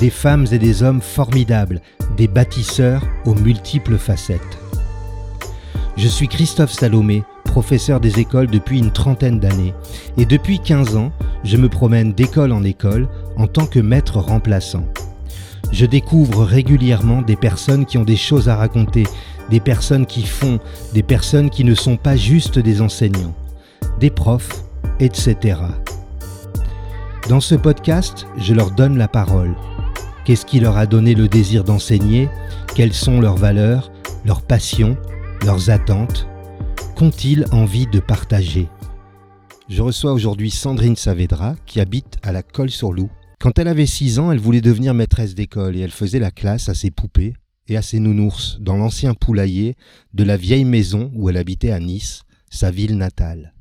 des 0.00 0.10
femmes 0.10 0.46
et 0.52 0.58
des 0.58 0.82
hommes 0.82 1.00
formidables, 1.00 1.80
des 2.16 2.28
bâtisseurs 2.28 3.02
aux 3.24 3.34
multiples 3.34 3.98
facettes. 3.98 4.40
Je 5.96 6.08
suis 6.08 6.28
Christophe 6.28 6.72
Salomé, 6.72 7.22
professeur 7.44 8.00
des 8.00 8.18
écoles 8.18 8.48
depuis 8.48 8.78
une 8.78 8.90
trentaine 8.90 9.38
d'années, 9.38 9.74
et 10.16 10.26
depuis 10.26 10.58
15 10.58 10.96
ans, 10.96 11.12
je 11.44 11.56
me 11.56 11.68
promène 11.68 12.12
d'école 12.12 12.52
en 12.52 12.64
école 12.64 13.08
en 13.36 13.46
tant 13.46 13.66
que 13.66 13.78
maître 13.78 14.18
remplaçant. 14.18 14.84
Je 15.70 15.86
découvre 15.86 16.44
régulièrement 16.44 17.22
des 17.22 17.36
personnes 17.36 17.86
qui 17.86 17.98
ont 17.98 18.04
des 18.04 18.16
choses 18.16 18.48
à 18.48 18.56
raconter, 18.56 19.04
des 19.50 19.60
personnes 19.60 20.06
qui 20.06 20.24
font, 20.24 20.58
des 20.92 21.02
personnes 21.02 21.50
qui 21.50 21.64
ne 21.64 21.74
sont 21.74 21.96
pas 21.96 22.16
juste 22.16 22.58
des 22.58 22.80
enseignants, 22.80 23.34
des 24.00 24.10
profs, 24.10 24.64
etc. 25.00 25.58
Dans 27.28 27.40
ce 27.40 27.54
podcast, 27.54 28.26
je 28.36 28.52
leur 28.52 28.70
donne 28.70 28.98
la 28.98 29.08
parole. 29.08 29.54
Qu'est-ce 30.24 30.46
qui 30.46 30.58
leur 30.58 30.78
a 30.78 30.86
donné 30.86 31.14
le 31.14 31.28
désir 31.28 31.64
d'enseigner? 31.64 32.30
Quelles 32.74 32.94
sont 32.94 33.20
leurs 33.20 33.36
valeurs, 33.36 33.92
leurs 34.24 34.40
passions, 34.40 34.96
leurs 35.44 35.68
attentes? 35.68 36.26
Qu'ont-ils 36.96 37.44
envie 37.52 37.86
de 37.86 38.00
partager? 38.00 38.68
Je 39.68 39.82
reçois 39.82 40.14
aujourd'hui 40.14 40.50
Sandrine 40.50 40.96
Saavedra 40.96 41.56
qui 41.66 41.78
habite 41.78 42.16
à 42.22 42.32
la 42.32 42.42
Colle-sur-Loup. 42.42 43.10
Quand 43.38 43.58
elle 43.58 43.68
avait 43.68 43.84
6 43.84 44.18
ans, 44.18 44.32
elle 44.32 44.38
voulait 44.38 44.62
devenir 44.62 44.94
maîtresse 44.94 45.34
d'école 45.34 45.76
et 45.76 45.80
elle 45.80 45.90
faisait 45.90 46.18
la 46.18 46.30
classe 46.30 46.70
à 46.70 46.74
ses 46.74 46.90
poupées 46.90 47.34
et 47.68 47.76
à 47.76 47.82
ses 47.82 47.98
nounours 47.98 48.56
dans 48.60 48.78
l'ancien 48.78 49.12
poulailler 49.12 49.76
de 50.14 50.24
la 50.24 50.38
vieille 50.38 50.64
maison 50.64 51.12
où 51.14 51.28
elle 51.28 51.36
habitait 51.36 51.70
à 51.70 51.80
Nice, 51.80 52.22
sa 52.48 52.70
ville 52.70 52.96
natale. 52.96 53.52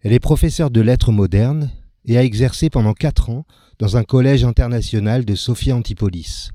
Elle 0.00 0.12
est 0.12 0.18
professeure 0.18 0.72
de 0.72 0.80
lettres 0.80 1.12
modernes 1.12 1.70
et 2.06 2.16
a 2.18 2.24
exercé 2.24 2.70
pendant 2.70 2.94
quatre 2.94 3.30
ans 3.30 3.46
dans 3.78 3.96
un 3.96 4.04
collège 4.04 4.44
international 4.44 5.24
de 5.24 5.34
Sophia 5.34 5.74
Antipolis. 5.76 6.50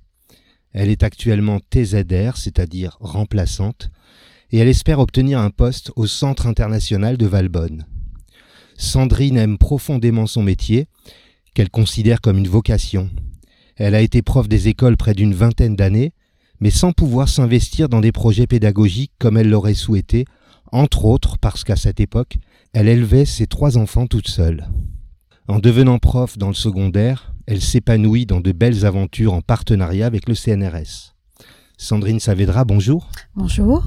Elle 0.72 0.90
est 0.90 1.04
actuellement 1.04 1.60
TZR, 1.60 2.38
c'est-à-dire 2.38 2.98
remplaçante, 3.00 3.90
et 4.52 4.60
elle 4.60 4.68
espère 4.68 5.00
obtenir 5.00 5.40
un 5.40 5.50
poste 5.50 5.92
au 5.96 6.08
Centre 6.08 6.48
international 6.48 7.18
de 7.18 7.26
Valbonne. 7.26 7.86
Sandrine 8.78 9.38
aime 9.38 9.58
profondément 9.58 10.28
son 10.28 10.44
métier, 10.44 10.88
qu'elle 11.54 11.70
considère 11.70 12.22
comme 12.22 12.38
une 12.38 12.48
vocation. 12.48 13.10
Elle 13.76 13.96
a 13.96 14.02
été 14.02 14.22
prof 14.22 14.48
des 14.48 14.68
écoles 14.68 14.98
près 14.98 15.14
d'une 15.14 15.34
vingtaine 15.34 15.76
d'années 15.76 16.14
mais 16.60 16.70
sans 16.72 16.92
pouvoir 16.92 17.30
s'investir 17.30 17.90
dans 17.90 18.02
des 18.02 18.12
projets 18.12 18.48
pédagogiques 18.48 19.14
comme 19.18 19.38
elle 19.38 19.50
l'aurait 19.50 19.74
souhaité, 19.74 20.26
entre 20.72 21.06
autres 21.06 21.38
parce 21.38 21.64
qu'à 21.64 21.76
cette 21.76 22.00
époque, 22.00 22.38
elle 22.74 22.88
élevait 22.88 23.26
ses 23.26 23.48
trois 23.48 23.78
enfants 23.78 24.08
toute 24.08 24.28
seule. 24.28 24.68
En 25.50 25.58
devenant 25.58 25.98
prof 25.98 26.38
dans 26.38 26.50
le 26.50 26.54
secondaire, 26.54 27.34
elle 27.48 27.60
s'épanouit 27.60 28.28
dans 28.28 28.40
de 28.40 28.52
belles 28.52 28.86
aventures 28.86 29.34
en 29.34 29.42
partenariat 29.42 30.06
avec 30.06 30.30
le 30.30 30.36
CNRS. 30.36 31.16
Sandrine 31.76 32.20
Saavedra, 32.20 32.66
bonjour. 32.66 33.10
Bonjour. 33.34 33.84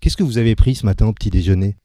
Qu'est-ce 0.00 0.16
que 0.16 0.22
vous 0.22 0.38
avez 0.38 0.54
pris 0.54 0.76
ce 0.76 0.86
matin 0.86 1.06
au 1.06 1.12
petit 1.12 1.30
déjeuner? 1.30 1.76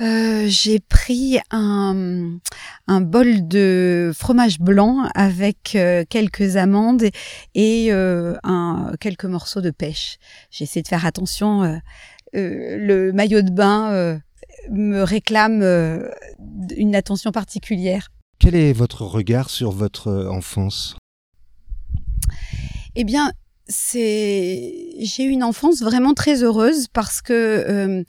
Euh, 0.00 0.44
j'ai 0.46 0.78
pris 0.78 1.40
un, 1.50 2.38
un, 2.86 3.00
bol 3.00 3.48
de 3.48 4.12
fromage 4.14 4.60
blanc 4.60 5.10
avec 5.16 5.72
euh, 5.74 6.04
quelques 6.08 6.54
amandes 6.54 7.06
et 7.56 7.88
euh, 7.90 8.36
un, 8.44 8.92
quelques 9.00 9.24
morceaux 9.24 9.62
de 9.62 9.70
pêche. 9.70 10.18
J'ai 10.52 10.62
essayé 10.62 10.82
de 10.82 10.88
faire 10.88 11.06
attention. 11.06 11.80
le 12.32 13.10
maillot 13.10 13.42
de 13.42 13.50
bain 13.50 14.20
me 14.70 15.02
réclame 15.02 15.62
une 16.76 16.94
attention 16.94 17.32
particulière. 17.32 18.08
Quel 18.38 18.54
est 18.54 18.72
votre 18.72 19.04
regard 19.04 19.50
sur 19.50 19.70
votre 19.70 20.28
enfance? 20.30 20.96
Eh 22.96 23.04
bien, 23.04 23.32
c'est 23.70 24.74
j'ai 24.98 25.24
eu 25.24 25.28
une 25.28 25.44
enfance 25.44 25.80
vraiment 25.80 26.12
très 26.12 26.42
heureuse 26.42 26.88
parce 26.88 27.22
que 27.22 27.32
euh, 27.32 28.04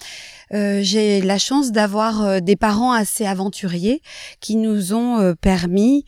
euh, 0.54 0.80
j'ai 0.82 1.22
la 1.22 1.38
chance 1.38 1.72
d'avoir 1.72 2.24
euh, 2.24 2.40
des 2.40 2.56
parents 2.56 2.92
assez 2.92 3.26
aventuriers 3.26 4.02
qui 4.40 4.56
nous 4.56 4.94
ont 4.94 5.36
permis 5.40 6.06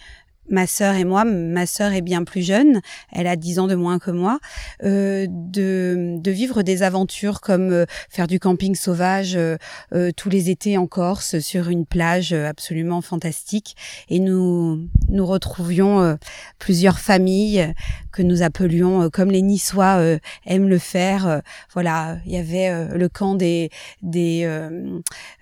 ma 0.49 0.67
sœur 0.67 0.95
et 0.95 1.03
moi, 1.03 1.23
ma 1.25 1.65
sœur 1.65 1.93
est 1.93 2.01
bien 2.01 2.23
plus 2.23 2.41
jeune, 2.41 2.81
elle 3.11 3.27
a 3.27 3.35
10 3.35 3.59
ans 3.59 3.67
de 3.67 3.75
moins 3.75 3.99
que 3.99 4.11
moi, 4.11 4.39
euh, 4.83 5.25
de, 5.29 6.15
de, 6.19 6.31
vivre 6.31 6.63
des 6.63 6.83
aventures 6.83 7.41
comme 7.41 7.71
euh, 7.71 7.85
faire 8.09 8.27
du 8.27 8.39
camping 8.39 8.75
sauvage 8.75 9.35
euh, 9.35 9.57
euh, 9.93 10.11
tous 10.15 10.29
les 10.29 10.49
étés 10.49 10.77
en 10.77 10.87
Corse 10.87 11.39
sur 11.39 11.69
une 11.69 11.85
plage 11.85 12.33
absolument 12.33 13.01
fantastique. 13.01 13.75
Et 14.09 14.19
nous 14.19 14.87
nous 15.09 15.25
retrouvions 15.25 16.17
plusieurs 16.59 16.99
familles 16.99 17.73
que 18.13 18.21
nous 18.21 18.43
appelions 18.43 19.09
comme 19.09 19.31
les 19.31 19.41
Niçois 19.41 20.17
aiment 20.45 20.69
le 20.69 20.77
faire. 20.77 21.41
voilà, 21.73 22.17
il 22.25 22.31
y 22.31 22.37
avait 22.37 22.95
le 22.95 23.09
camp 23.09 23.35
des 23.35 23.69
des 24.01 24.47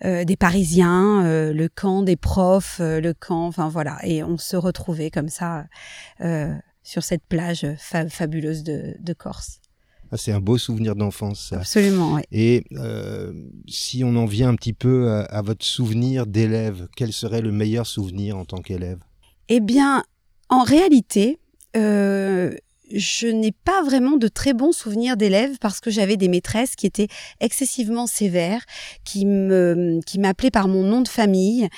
des 0.03 0.35
Parisiens, 0.37 1.23
le 1.51 1.67
camp 1.67 2.01
des 2.01 2.15
profs, 2.15 2.79
le 2.79 3.13
camp, 3.13 3.47
enfin 3.47 3.69
voilà, 3.69 3.99
et 4.03 4.23
on 4.23 4.37
se 4.37 4.55
retrouve 4.55 5.01
comme 5.09 5.29
ça 5.29 5.65
euh, 6.21 6.53
sur 6.83 7.03
cette 7.03 7.23
plage 7.23 7.65
fabuleuse 7.77 8.63
de, 8.63 9.13
Corse. 9.13 9.61
Ah, 10.11 10.17
c'est 10.17 10.31
un 10.31 10.39
beau 10.41 10.57
souvenir 10.57 10.95
d'enfance. 10.95 11.53
Absolument, 11.53 12.15
oui. 12.15 12.21
Et 12.31 12.65
euh, 12.73 13.31
si 13.67 14.03
on 14.03 14.15
en 14.15 14.25
vient 14.25 14.49
un 14.49 14.55
petit 14.55 14.73
peu 14.73 15.09
à, 15.11 15.41
votre 15.41 15.63
souvenir 15.63 16.25
d'élève, 16.25 16.87
quel 16.97 17.13
serait 17.13 17.41
le 17.41 17.51
meilleur 17.51 17.85
souvenir 17.85 18.35
en 18.37 18.45
tant 18.45 18.57
qu'élève? 18.57 18.99
Eh 19.47 19.59
bien, 19.59 20.03
en 20.49 20.63
réalité, 20.63 21.39
euh, 21.75 22.55
je 22.93 23.27
n'ai 23.27 23.51
pas 23.51 23.83
vraiment 23.83 24.17
de 24.17 24.27
très 24.27 24.53
bons 24.53 24.71
souvenirs 24.71 25.17
d'élèves 25.17 25.57
parce 25.59 25.79
que 25.79 25.89
j'avais 25.89 26.17
des 26.17 26.27
maîtresses 26.27 26.75
qui 26.75 26.87
étaient 26.87 27.07
excessivement 27.39 28.07
sévères, 28.07 28.63
qui 29.03 29.25
me 29.25 29.99
qui 30.05 30.19
m'appelaient 30.19 30.51
par 30.51 30.67
mon 30.67 30.83
nom 30.83 31.01
de 31.01 31.07
famille, 31.07 31.69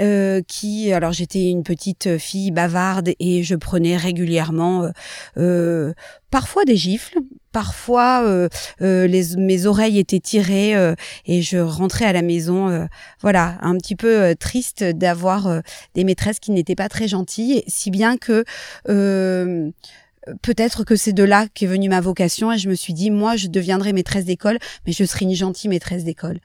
euh, 0.00 0.42
qui 0.46 0.92
alors 0.92 1.12
j'étais 1.12 1.50
une 1.50 1.62
petite 1.62 2.18
fille 2.18 2.50
bavarde 2.50 3.10
et 3.18 3.42
je 3.42 3.54
prenais 3.54 3.96
régulièrement 3.96 4.84
euh, 4.84 4.90
euh 5.38 5.92
parfois 6.30 6.64
des 6.64 6.76
gifles, 6.76 7.18
parfois 7.52 8.22
euh, 8.26 8.48
euh 8.82 9.08
mes 9.38 9.64
oreilles 9.64 9.98
étaient 9.98 10.20
tirées 10.20 10.76
euh, 10.76 10.94
et 11.24 11.40
je 11.40 11.56
rentrais 11.56 12.04
à 12.04 12.12
la 12.12 12.20
maison, 12.20 12.68
euh, 12.68 12.84
voilà, 13.22 13.56
un 13.62 13.76
petit 13.78 13.96
peu 13.96 14.34
triste 14.38 14.84
d'avoir 14.84 15.62
des 15.94 16.04
maîtresses 16.04 16.40
qui 16.40 16.50
n'étaient 16.50 16.74
pas 16.74 16.90
très 16.90 17.08
gentilles, 17.08 17.62
si 17.66 17.90
bien 17.90 18.18
que 18.18 18.44
peut-être 20.42 20.84
que 20.84 20.96
c'est 20.96 21.12
de 21.12 21.22
là 21.22 21.46
qu'est 21.54 21.66
venue 21.66 21.88
ma 21.88 22.00
vocation 22.00 22.52
et 22.52 22.58
je 22.58 22.68
me 22.68 22.74
suis 22.74 22.92
dit, 22.92 23.10
moi, 23.10 23.36
je 23.36 23.48
deviendrai 23.48 23.92
maîtresse 23.92 24.24
d'école, 24.24 24.58
mais 24.86 24.92
je 24.92 25.04
serai 25.04 25.24
une 25.24 25.34
gentille 25.34 25.70
maîtresse 25.70 26.04
d'école. 26.04 26.40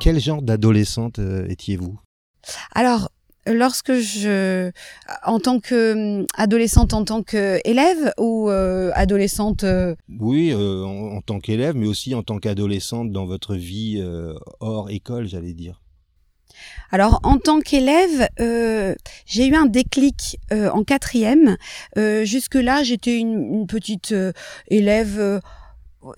Quel 0.00 0.20
genre 0.20 0.42
d'adolescente 0.42 1.18
euh, 1.18 1.48
étiez-vous? 1.48 1.98
Alors, 2.74 3.10
lorsque 3.46 3.94
je, 3.94 4.70
en 5.24 5.40
tant 5.40 5.58
que 5.58 6.20
hum, 6.20 6.26
adolescente, 6.36 6.94
en 6.94 7.04
tant 7.04 7.22
qu'élève 7.22 8.12
ou 8.18 8.48
euh, 8.50 8.92
adolescente 8.94 9.64
euh 9.64 9.96
Oui, 10.20 10.54
en, 10.54 11.20
tant 11.22 11.40
qu'élève, 11.40 11.74
mais 11.74 11.88
aussi 11.88 12.14
en 12.14 12.22
tant 12.22 12.38
qu'adolescente 12.38 13.10
dans 13.10 13.26
votre 13.26 13.56
vie 13.56 14.00
hors 14.60 14.90
école, 14.90 15.26
j'allais 15.26 15.54
dire. 15.54 15.80
Alors 16.90 17.20
en 17.24 17.38
tant 17.38 17.60
qu'élève, 17.60 18.28
euh, 18.40 18.94
j'ai 19.26 19.46
eu 19.46 19.54
un 19.54 19.66
déclic 19.66 20.38
euh, 20.52 20.70
en 20.70 20.84
quatrième. 20.84 21.56
Euh, 21.98 22.24
jusque-là, 22.24 22.82
j'étais 22.82 23.16
une, 23.16 23.66
petite 23.66 24.14
élève. 24.68 25.40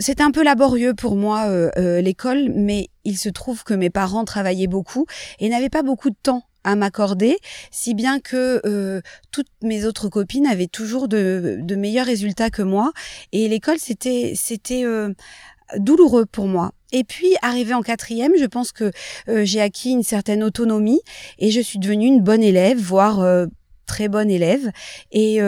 c'était 0.00 0.22
un 0.22 0.30
peu 0.30 0.44
laborieux 0.44 0.94
pour 0.94 1.16
moi 1.16 1.46
l'école, 1.76 2.50
mais 2.54 2.88
il 3.04 3.16
se 3.16 3.28
trouve 3.28 3.64
que 3.64 3.74
mes 3.74 3.90
parents 3.90 4.24
travaillaient 4.24 4.66
beaucoup 4.66 5.06
et 5.38 5.48
n'avaient 5.48 5.70
pas 5.70 5.82
beaucoup 5.82 6.10
de 6.10 6.16
temps 6.22 6.44
à 6.64 6.76
m'accorder, 6.76 7.38
si 7.70 7.94
bien 7.94 8.20
que 8.20 9.00
toutes 9.30 9.48
mes 9.62 9.86
autres 9.86 10.08
copines 10.08 10.46
avaient 10.46 10.66
toujours 10.66 11.08
de, 11.08 11.74
meilleurs 11.76 12.06
résultats 12.06 12.50
que 12.50 12.62
moi. 12.62 12.92
Et 13.32 13.48
l'école, 13.48 13.78
c'était 13.78 14.34
douloureux 15.78 16.26
pour 16.26 16.46
moi. 16.46 16.72
Et 16.92 17.04
puis, 17.04 17.34
arrivé 17.42 17.74
en 17.74 17.82
quatrième, 17.82 18.32
je 18.38 18.46
pense 18.46 18.72
que 18.72 18.90
euh, 19.28 19.44
j'ai 19.44 19.60
acquis 19.60 19.90
une 19.90 20.02
certaine 20.02 20.42
autonomie 20.42 21.00
et 21.38 21.50
je 21.50 21.60
suis 21.60 21.78
devenue 21.78 22.06
une 22.06 22.22
bonne 22.22 22.42
élève, 22.42 22.78
voire 22.78 23.20
euh, 23.20 23.46
très 23.86 24.08
bonne 24.08 24.30
élève 24.30 24.70
et 25.12 25.40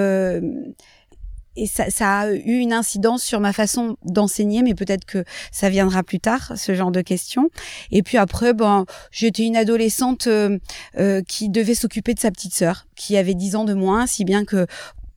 et 1.57 1.67
ça, 1.67 2.21
a 2.21 2.33
eu 2.33 2.59
une 2.59 2.73
incidence 2.73 3.23
sur 3.23 3.41
ma 3.41 3.53
façon 3.53 3.97
d'enseigner, 4.05 4.63
mais 4.63 4.75
peut-être 4.75 5.05
que 5.05 5.25
ça 5.51 5.69
viendra 5.69 6.03
plus 6.03 6.21
tard, 6.21 6.53
ce 6.57 6.75
genre 6.75 6.93
de 6.93 7.01
questions. 7.01 7.51
Et 7.91 8.03
puis 8.03 8.19
après, 8.19 8.55
ben, 8.55 8.87
j'étais 9.11 9.43
une 9.43 9.57
adolescente 9.57 10.27
euh, 10.27 10.59
euh, 10.99 11.23
qui 11.27 11.49
devait 11.49 11.75
s'occuper 11.75 12.15
de 12.15 12.21
sa 12.21 12.31
petite 12.31 12.55
sœur, 12.55 12.87
qui 12.95 13.17
avait 13.17 13.35
10 13.35 13.57
ans 13.57 13.65
de 13.65 13.75
moins, 13.75 14.07
si 14.07 14.25
bien 14.25 14.45
que 14.45 14.67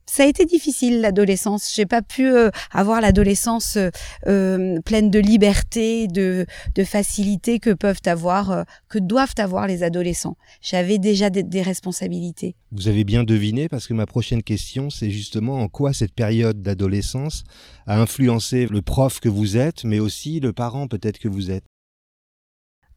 ça 0.06 0.24
a 0.24 0.26
été 0.26 0.44
difficile 0.44 1.00
l'adolescence. 1.00 1.72
J'ai 1.74 1.86
pas 1.86 2.02
pu 2.02 2.26
euh, 2.26 2.50
avoir 2.70 3.00
l'adolescence 3.00 3.76
euh, 3.76 3.90
euh, 4.26 4.80
pleine 4.82 5.10
de 5.10 5.18
liberté, 5.18 6.08
de, 6.08 6.46
de 6.74 6.84
facilité 6.84 7.58
que 7.58 7.70
peuvent 7.70 8.02
avoir, 8.06 8.64
que 8.88 8.98
doivent 8.98 9.34
avoir 9.38 9.66
les 9.66 9.82
adolescents. 9.82 10.36
J'avais 10.60 10.98
déjà 10.98 11.30
des, 11.30 11.42
des, 11.42 11.62
responsabilités. 11.62 12.54
Vous 12.72 12.88
avez 12.88 13.04
bien 13.04 13.24
deviné 13.24 13.68
parce 13.68 13.86
que 13.86 13.94
ma 13.94 14.06
prochaine 14.06 14.42
question, 14.42 14.90
c'est 14.90 15.10
justement 15.10 15.60
en 15.60 15.68
quoi 15.68 15.92
cette 15.92 16.12
période 16.12 16.62
d'adolescence 16.62 17.44
a 17.86 18.00
influencé 18.00 18.66
le 18.66 18.82
prof 18.82 19.20
que 19.20 19.28
vous 19.28 19.56
êtes, 19.56 19.84
mais 19.84 20.00
aussi 20.00 20.40
le 20.40 20.52
parent 20.52 20.86
peut-être 20.86 21.18
que 21.18 21.28
vous 21.28 21.50
êtes. 21.50 21.64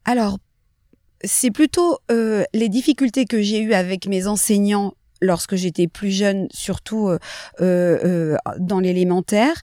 Alors, 0.05 0.37
c'est 1.23 1.51
plutôt 1.51 1.97
les 2.09 2.69
difficultés 2.69 3.25
que 3.25 3.41
j'ai 3.41 3.61
eues 3.61 3.73
avec 3.73 4.07
mes 4.07 4.27
enseignants 4.27 4.93
lorsque 5.21 5.55
j'étais 5.55 5.87
plus 5.87 6.11
jeune, 6.11 6.47
surtout 6.51 7.07
euh, 7.07 7.19
euh, 7.61 7.99
euh 8.03 8.37
dans 8.59 8.79
l'élémentaire, 8.79 9.61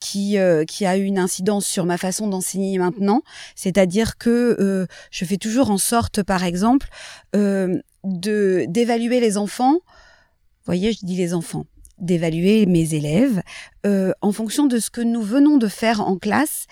qui 0.00 0.36
qui 0.68 0.86
a 0.86 0.96
eu 0.96 1.04
une 1.04 1.18
incidence 1.18 1.66
sur 1.66 1.86
ma 1.86 1.98
façon 1.98 2.28
d'enseigner 2.28 2.78
maintenant. 2.78 3.22
C'est-à-dire 3.54 4.16
que 4.18 4.86
je 5.10 5.24
fais 5.24 5.36
toujours 5.36 5.70
en 5.70 5.78
sorte, 5.78 6.22
par 6.22 6.44
exemple, 6.44 6.88
de 7.34 8.64
d'évaluer 8.68 9.20
les 9.20 9.38
enfants. 9.38 9.74
Vous 9.74 10.66
voyez, 10.66 10.92
je 10.92 11.04
dis 11.04 11.16
les 11.16 11.34
enfants 11.34 11.66
d'évaluer 11.98 12.66
mes 12.66 12.94
élèves 12.94 13.42
en 13.84 14.32
fonction 14.32 14.66
de 14.66 14.78
ce 14.78 14.90
que 14.90 15.00
nous 15.00 15.22
venons 15.22 15.56
de 15.56 15.68
faire 15.68 16.00
en 16.00 16.16
classe 16.16 16.66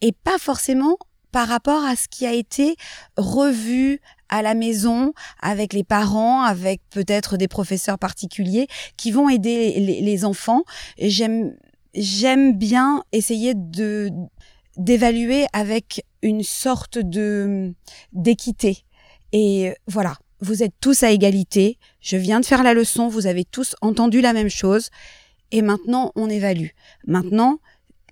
et 0.00 0.12
pas 0.12 0.38
forcément 0.38 0.96
par 1.32 1.48
rapport 1.48 1.84
à 1.84 1.96
ce 1.96 2.06
qui 2.08 2.26
a 2.26 2.32
été 2.32 2.76
revu 3.16 4.00
à 4.32 4.40
la 4.40 4.54
maison 4.54 5.12
avec 5.40 5.74
les 5.74 5.84
parents, 5.84 6.40
avec 6.42 6.80
peut-être 6.88 7.36
des 7.36 7.48
professeurs 7.48 7.98
particuliers 7.98 8.66
qui 8.96 9.12
vont 9.12 9.28
aider 9.28 9.78
les, 9.78 10.24
enfants. 10.24 10.62
J'aime 10.98 11.54
j'aime 11.94 12.56
bien 12.56 13.04
essayer 13.12 13.52
de 13.54 14.10
d'évaluer 14.78 15.44
avec 15.52 16.02
une 16.22 16.42
sorte 16.42 16.96
de 16.98 17.74
d'équité. 18.14 18.78
Et 19.32 19.74
voilà, 19.86 20.16
vous 20.40 20.62
êtes 20.62 20.74
tous 20.80 21.02
à 21.02 21.10
égalité. 21.10 21.78
Je 22.00 22.16
viens 22.16 22.40
de 22.40 22.46
faire 22.46 22.62
la 22.62 22.72
leçon, 22.72 23.08
vous 23.08 23.26
avez 23.26 23.44
tous 23.44 23.76
entendu 23.82 24.22
la 24.22 24.32
même 24.32 24.48
chose. 24.48 24.88
Et 25.50 25.60
maintenant, 25.60 26.10
on 26.16 26.30
évalue. 26.30 26.68
Maintenant, 27.06 27.58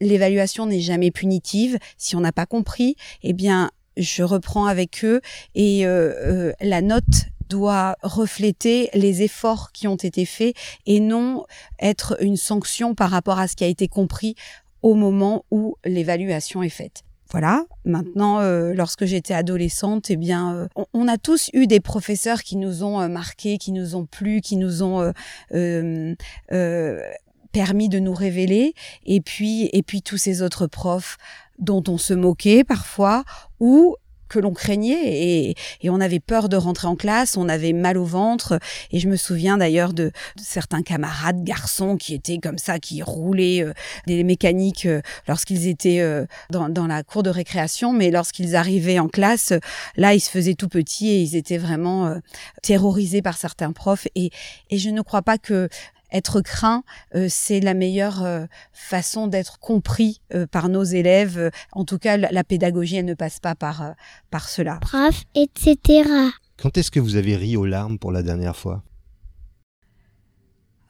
l'évaluation 0.03 0.67
n'est 0.67 0.81
jamais 0.81 1.11
punitive. 1.11 1.79
Si 1.97 2.15
on 2.15 2.21
n'a 2.21 2.33
pas 2.33 2.45
compris, 2.45 2.97
eh 3.23 3.33
bien, 3.33 3.71
je 4.01 4.23
reprends 4.23 4.67
avec 4.67 5.05
eux 5.05 5.21
et 5.55 5.87
euh, 5.87 6.13
euh, 6.25 6.53
la 6.61 6.83
note 6.83 7.27
doit 7.49 7.97
refléter 8.03 8.91
les 8.95 9.23
efforts 9.23 9.73
qui 9.73 9.89
ont 9.89 9.97
été 9.97 10.25
faits 10.25 10.55
et 10.87 11.01
non 11.01 11.45
être 11.81 12.17
une 12.21 12.37
sanction 12.37 12.95
par 12.95 13.11
rapport 13.11 13.39
à 13.39 13.49
ce 13.49 13.57
qui 13.57 13.65
a 13.65 13.67
été 13.67 13.89
compris 13.89 14.37
au 14.83 14.95
moment 14.95 15.45
où 15.51 15.77
l'évaluation 15.85 16.63
est 16.63 16.69
faite. 16.69 17.03
Voilà. 17.33 17.65
Maintenant, 17.85 18.41
euh, 18.41 18.73
lorsque 18.73 19.05
j'étais 19.05 19.35
adolescente, 19.35 20.11
eh 20.11 20.17
bien, 20.17 20.69
on, 20.95 21.07
a 21.07 21.17
tous 21.17 21.51
eu 21.53 21.69
des 21.69 21.79
professeurs 21.79 22.43
qui 22.43 22.57
nous 22.57 22.83
ont 22.83 23.09
marqués, 23.09 23.59
qui 23.59 23.71
nous 23.71 23.95
ont 23.95 24.05
plu, 24.05 24.41
qui 24.41 24.57
nous 24.57 24.83
ont 24.83 25.13
permis 27.53 27.89
de 27.89 27.99
nous 27.99 28.15
révéler 28.15 28.75
et 29.05 29.21
puis 29.21 29.69
et 29.73 29.83
puis 29.83 30.03
tous 30.03 30.17
ces 30.17 30.43
autres 30.43 30.67
profs 30.67 31.19
dont 31.59 31.83
on 31.89 31.99
se 31.99 32.15
moquait 32.15 32.65
parfois 32.65 33.25
ou 33.61 33.97
que 34.31 34.39
l'on 34.39 34.55
craignait 34.55 35.03
et, 35.05 35.55
et, 35.83 35.91
on 35.91 36.01
avait 36.01 36.21
peur 36.21 36.49
de 36.49 36.57
rentrer 36.57 36.87
en 36.87 36.97
classe, 36.97 37.37
on 37.37 37.49
avait 37.49 37.75
mal 37.75 37.99
au 37.99 38.05
ventre. 38.05 38.59
Et 38.93 39.01
je 39.01 39.09
me 39.09 39.17
souviens 39.17 39.59
d'ailleurs 39.59 39.93
de, 39.93 40.13
certains 40.41 40.83
camarades 40.83 41.43
garçons 41.45 41.97
qui 41.97 42.15
étaient 42.15 42.39
comme 42.39 42.57
ça, 42.57 42.79
qui 42.79 43.03
roulaient 43.03 43.63
euh, 43.63 43.75
des 44.07 44.25
mécaniques 44.25 44.87
euh, 44.87 45.03
lorsqu'ils 45.29 45.67
étaient 45.67 46.01
euh, 46.01 46.25
dans, 46.49 46.69
dans, 46.69 46.87
la 46.87 47.03
cour 47.03 47.23
de 47.23 47.31
récréation, 47.31 47.93
mais 47.93 48.11
lorsqu'ils 48.11 48.57
arrivaient 48.57 49.01
en 49.01 49.09
classe, 49.09 49.53
là 49.97 50.15
ils 50.15 50.21
se 50.21 50.31
faisaient 50.31 50.55
tout 50.55 50.69
petits 50.69 51.09
et 51.09 51.21
ils 51.21 51.37
étaient 51.37 51.59
vraiment 51.59 52.15
terrorisés 52.63 53.23
par 53.23 53.37
certains 53.37 53.73
profs. 53.73 54.07
Et, 54.15 54.31
et 54.71 54.79
je 54.79 54.91
ne 54.91 55.03
crois 55.03 55.23
pas 55.23 55.39
que 55.39 55.69
être 56.13 56.41
craint, 56.41 56.83
euh, 57.15 57.27
c'est 57.29 57.61
la 57.61 57.75
meilleure 57.75 58.25
euh, 58.25 58.47
façon 58.73 59.27
d'être 59.27 59.59
compris 59.59 60.21
euh, 60.35 60.47
par 60.47 60.69
nos 60.69 60.83
élèves. 60.83 61.51
En 61.73 61.85
tout 61.85 61.99
cas, 61.99 62.17
la, 62.17 62.45
pédagogie, 62.45 62.97
elle 62.97 63.05
ne 63.05 63.15
passe 63.15 63.41
pas 63.41 63.55
par, 63.55 63.95
par 64.31 64.49
cela. 64.49 64.79
Prof, 64.81 65.25
etc. 65.35 66.09
Quand 66.57 66.77
est-ce 66.77 66.91
que 66.91 67.01
vous 67.01 67.17
avez 67.17 67.37
ri 67.37 67.57
aux 67.57 67.67
larmes 67.67 67.99
pour 67.99 68.13
la 68.13 68.23
dernière 68.23 68.57
fois? 68.57 68.83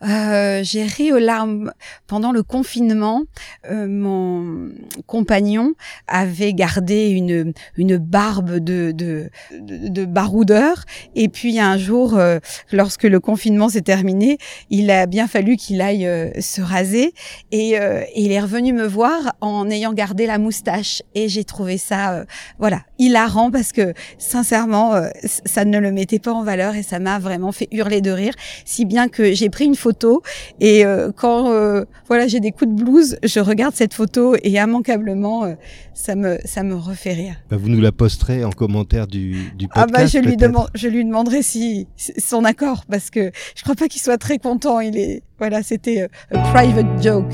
Euh, 0.02 0.60
j'ai 0.62 0.84
ri 0.84 1.12
aux 1.12 1.18
larmes. 1.18 1.72
Pendant 2.06 2.32
le 2.32 2.42
confinement. 2.42 3.24
Euh, 3.70 3.86
mon 3.86 4.70
compagnon 5.06 5.74
avait 6.06 6.52
gardé 6.54 7.08
une 7.08 7.52
une 7.76 7.96
barbe 7.98 8.56
de 8.56 8.92
de, 8.92 9.30
de, 9.52 10.04
baroudeur. 10.04 10.84
Et 11.14 11.28
puis 11.28 11.58
un 11.60 11.76
jour, 11.76 12.16
euh, 12.16 12.38
lorsque 12.72 13.04
le 13.04 13.20
confinement 13.20 13.68
s'est 13.68 13.82
terminé, 13.82 14.38
il 14.70 14.90
a 14.90 15.06
bien 15.06 15.28
fallu 15.28 15.56
qu'il 15.56 15.80
aille 15.80 16.06
euh, 16.06 16.30
se 16.40 16.60
raser. 16.60 17.12
Et, 17.52 17.78
il 18.16 18.32
est 18.32 18.40
revenu 18.40 18.72
me 18.72 18.86
voir 18.86 19.34
en 19.40 19.70
ayant 19.70 19.92
gardé 19.92 20.26
la 20.26 20.38
moustache. 20.38 21.02
Et 21.14 21.28
j'ai 21.28 21.44
trouvé 21.44 21.78
ça 21.78 22.24
voilà 22.58 22.82
hilarant 23.00 23.50
parce 23.50 23.72
que 23.72 23.94
sincèrement 24.18 24.94
ça 25.24 25.64
ne 25.64 25.78
le 25.78 25.90
mettait 25.90 26.18
pas 26.18 26.32
en 26.32 26.44
valeur 26.44 26.74
et 26.74 26.82
ça 26.82 26.98
m'a 26.98 27.18
vraiment 27.18 27.50
fait 27.50 27.68
hurler 27.72 28.00
de 28.00 28.10
rire 28.10 28.34
si 28.64 28.84
bien 28.84 29.08
que 29.08 29.32
j'ai 29.32 29.50
pris 29.50 29.64
une 29.64 29.74
photo 29.74 30.22
et 30.60 30.84
euh, 30.84 31.10
quand 31.14 31.50
euh, 31.50 31.84
voilà 32.08 32.26
j'ai 32.26 32.40
des 32.40 32.52
coups 32.52 32.70
de 32.70 32.82
blues, 32.82 33.18
je 33.22 33.40
regarde 33.40 33.74
cette 33.74 33.94
photo 33.94 34.36
et 34.42 34.50
immanquablement 34.50 35.44
euh, 35.44 35.54
ça 35.94 36.14
me 36.14 36.38
ça 36.44 36.62
me 36.62 36.74
refait 36.74 37.12
rire. 37.12 37.34
Bah, 37.50 37.56
vous 37.56 37.68
nous 37.68 37.80
la 37.80 37.92
posterez 37.92 38.44
en 38.44 38.50
commentaire 38.50 39.06
du, 39.06 39.50
du 39.56 39.68
podcast. 39.68 39.94
Ah 39.94 39.98
bah 39.98 40.06
je 40.06 40.18
lui 40.18 40.36
demande 40.36 40.68
je 40.74 40.88
lui 40.88 41.04
demanderai 41.04 41.42
si 41.42 41.88
son 41.96 42.44
accord 42.44 42.84
parce 42.90 43.10
que 43.10 43.30
je 43.54 43.62
crois 43.62 43.74
pas 43.74 43.88
qu'il 43.88 44.00
soit 44.00 44.18
très 44.18 44.38
content. 44.38 44.80
Il 44.80 44.96
est 44.96 45.22
voilà 45.38 45.62
c'était 45.62 46.08
un 46.32 46.38
private 46.52 47.02
joke. 47.02 47.32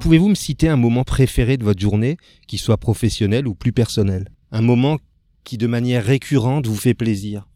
Pouvez-vous 0.00 0.30
me 0.30 0.34
citer 0.34 0.66
un 0.66 0.78
moment 0.78 1.04
préféré 1.04 1.58
de 1.58 1.64
votre 1.64 1.78
journée, 1.78 2.16
qui 2.48 2.56
soit 2.56 2.78
professionnel 2.78 3.46
ou 3.46 3.54
plus 3.54 3.72
personnel? 3.72 4.30
Un 4.50 4.62
moment 4.62 4.98
qui 5.44 5.58
de 5.58 5.66
manière 5.66 6.02
récurrente 6.02 6.66
vous 6.66 6.74
fait 6.74 6.94
plaisir? 6.94 7.49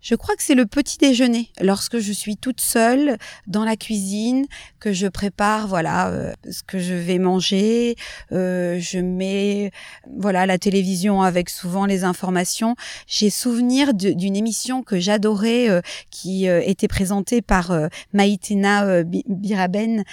Je 0.00 0.14
crois 0.14 0.36
que 0.36 0.42
c'est 0.42 0.54
le 0.54 0.66
petit 0.66 0.98
déjeuner. 0.98 1.50
Lorsque 1.60 1.98
je 1.98 2.12
suis 2.12 2.36
toute 2.36 2.60
seule 2.60 3.16
dans 3.46 3.64
la 3.64 3.76
cuisine, 3.76 4.46
que 4.78 4.92
je 4.92 5.06
prépare, 5.06 5.68
voilà, 5.68 6.08
euh, 6.08 6.32
ce 6.50 6.62
que 6.62 6.78
je 6.78 6.94
vais 6.94 7.18
manger, 7.18 7.96
euh, 8.32 8.78
je 8.80 8.98
mets, 8.98 9.70
voilà, 10.18 10.46
la 10.46 10.58
télévision 10.58 11.22
avec 11.22 11.50
souvent 11.50 11.86
les 11.86 12.04
informations. 12.04 12.76
J'ai 13.06 13.30
souvenir 13.30 13.94
d'une 13.94 14.36
émission 14.36 14.82
que 14.82 14.98
j'adorais, 14.98 15.68
euh, 15.68 15.80
qui 16.10 16.46
était 16.46 16.88
présentée 16.88 17.42
par 17.42 17.72
Maïtena 18.12 19.02
Biraben 19.04 20.04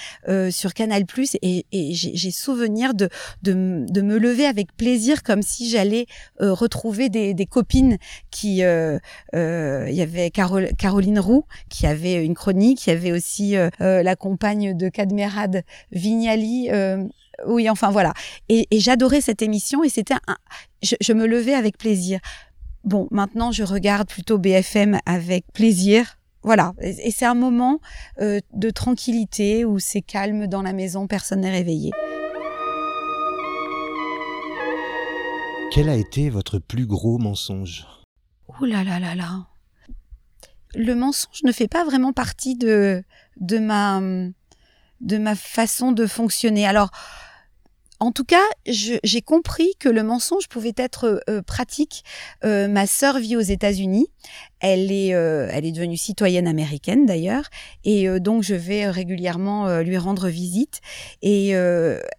sur 0.50 0.74
Canal+, 0.74 1.04
et, 1.42 1.66
et 1.72 1.94
j'ai 1.94 2.32
souvenir 2.32 2.94
de, 2.94 3.10
de, 3.44 3.86
de, 3.88 4.02
me 4.02 4.18
lever 4.18 4.46
avec 4.46 4.76
plaisir, 4.76 5.24
comme 5.24 5.42
si 5.42 5.70
j'allais 5.70 6.06
retrouver 6.40 7.10
des, 7.10 7.34
des, 7.34 7.46
copines 7.46 7.98
qui 8.32 8.64
euh, 9.38 9.77
il 9.88 9.96
y 9.96 10.02
avait 10.02 10.32
Caroline 10.32 11.20
Roux 11.20 11.46
qui 11.70 11.86
avait 11.88 12.24
une 12.24 12.36
chronique, 12.36 12.86
il 12.88 12.90
y 12.90 12.94
avait 12.94 13.12
aussi 13.12 13.56
euh, 13.56 13.70
euh, 13.82 14.04
la 14.04 14.16
compagne 14.16 14.76
de 14.76 14.90
Cadmerade 14.90 15.64
Vignali. 15.92 16.70
oui, 17.46 17.70
enfin 17.70 17.92
voilà. 17.92 18.14
Et, 18.50 18.68
j'adorais 18.72 19.22
cette 19.22 19.42
émission 19.42 19.84
et 19.84 19.90
c'était 19.90 20.16
un, 20.16 20.38
je, 20.82 21.14
me 21.14 21.26
levais 21.28 21.54
avec 21.54 21.78
plaisir. 21.78 22.20
Bon, 22.84 23.08
maintenant 23.12 23.52
je 23.52 23.64
regarde 23.64 24.08
plutôt 24.08 24.38
BFM 24.38 25.00
avec 25.06 25.46
plaisir. 25.54 26.18
Voilà, 26.44 26.74
et, 26.82 27.12
c'est 27.12 27.26
un 27.26 27.36
moment 27.36 27.80
de 28.20 28.70
tranquillité 28.70 29.66
où 29.66 29.80
c'est 29.80 30.02
calme 30.02 30.48
dans 30.48 30.62
la 30.62 30.74
maison, 30.74 31.08
personne 31.08 31.42
n'est 31.42 31.52
réveillé. 31.52 31.92
Quel 35.72 35.90
a 35.90 35.96
été 35.96 36.30
votre 36.30 36.60
plus 36.60 36.88
gros 36.88 37.18
mensonge? 37.18 37.86
Ouh 38.60 38.66
là 38.66 38.84
là 38.84 39.00
là 39.00 39.14
là 39.14 39.46
le 40.76 40.96
mensonge 40.96 41.44
ne 41.44 41.52
fait 41.52 41.68
pas 41.68 41.84
vraiment 41.84 42.14
partie 42.14 42.56
de, 42.56 43.04
de, 43.38 43.60
ma, 43.60 44.02
de 45.02 45.18
ma 45.18 45.36
façon 45.36 45.92
de 45.92 46.06
fonctionner. 46.06 46.66
Alors, 46.66 46.92
en 48.00 48.12
tout 48.12 48.26
cas, 48.26 48.44
j'ai 48.68 49.22
compris 49.24 49.74
que 49.80 49.90
le 49.90 50.04
mensonge 50.04 50.48
pouvait 50.48 50.76
être 50.78 51.24
euh, 51.30 51.42
pratique. 51.42 52.04
Euh, 52.46 52.68
ma 52.68 52.86
sœur 52.86 53.18
vit 53.18 53.36
aux 53.36 53.42
États-Unis. 53.42 54.08
Elle 54.60 54.92
est, 54.92 55.16
euh, 55.16 55.48
elle 55.52 55.66
est 55.66 55.72
devenue 55.72 55.98
citoyenne 55.98 56.48
américaine 56.48 57.08
d'ailleurs, 57.08 57.46
et 57.84 58.08
donc 58.20 58.44
je 58.44 58.54
vais 58.54 58.90
régulièrement 58.90 59.80
lui 59.80 59.98
rendre 59.98 60.28
visite. 60.30 60.82
Et 61.22 61.54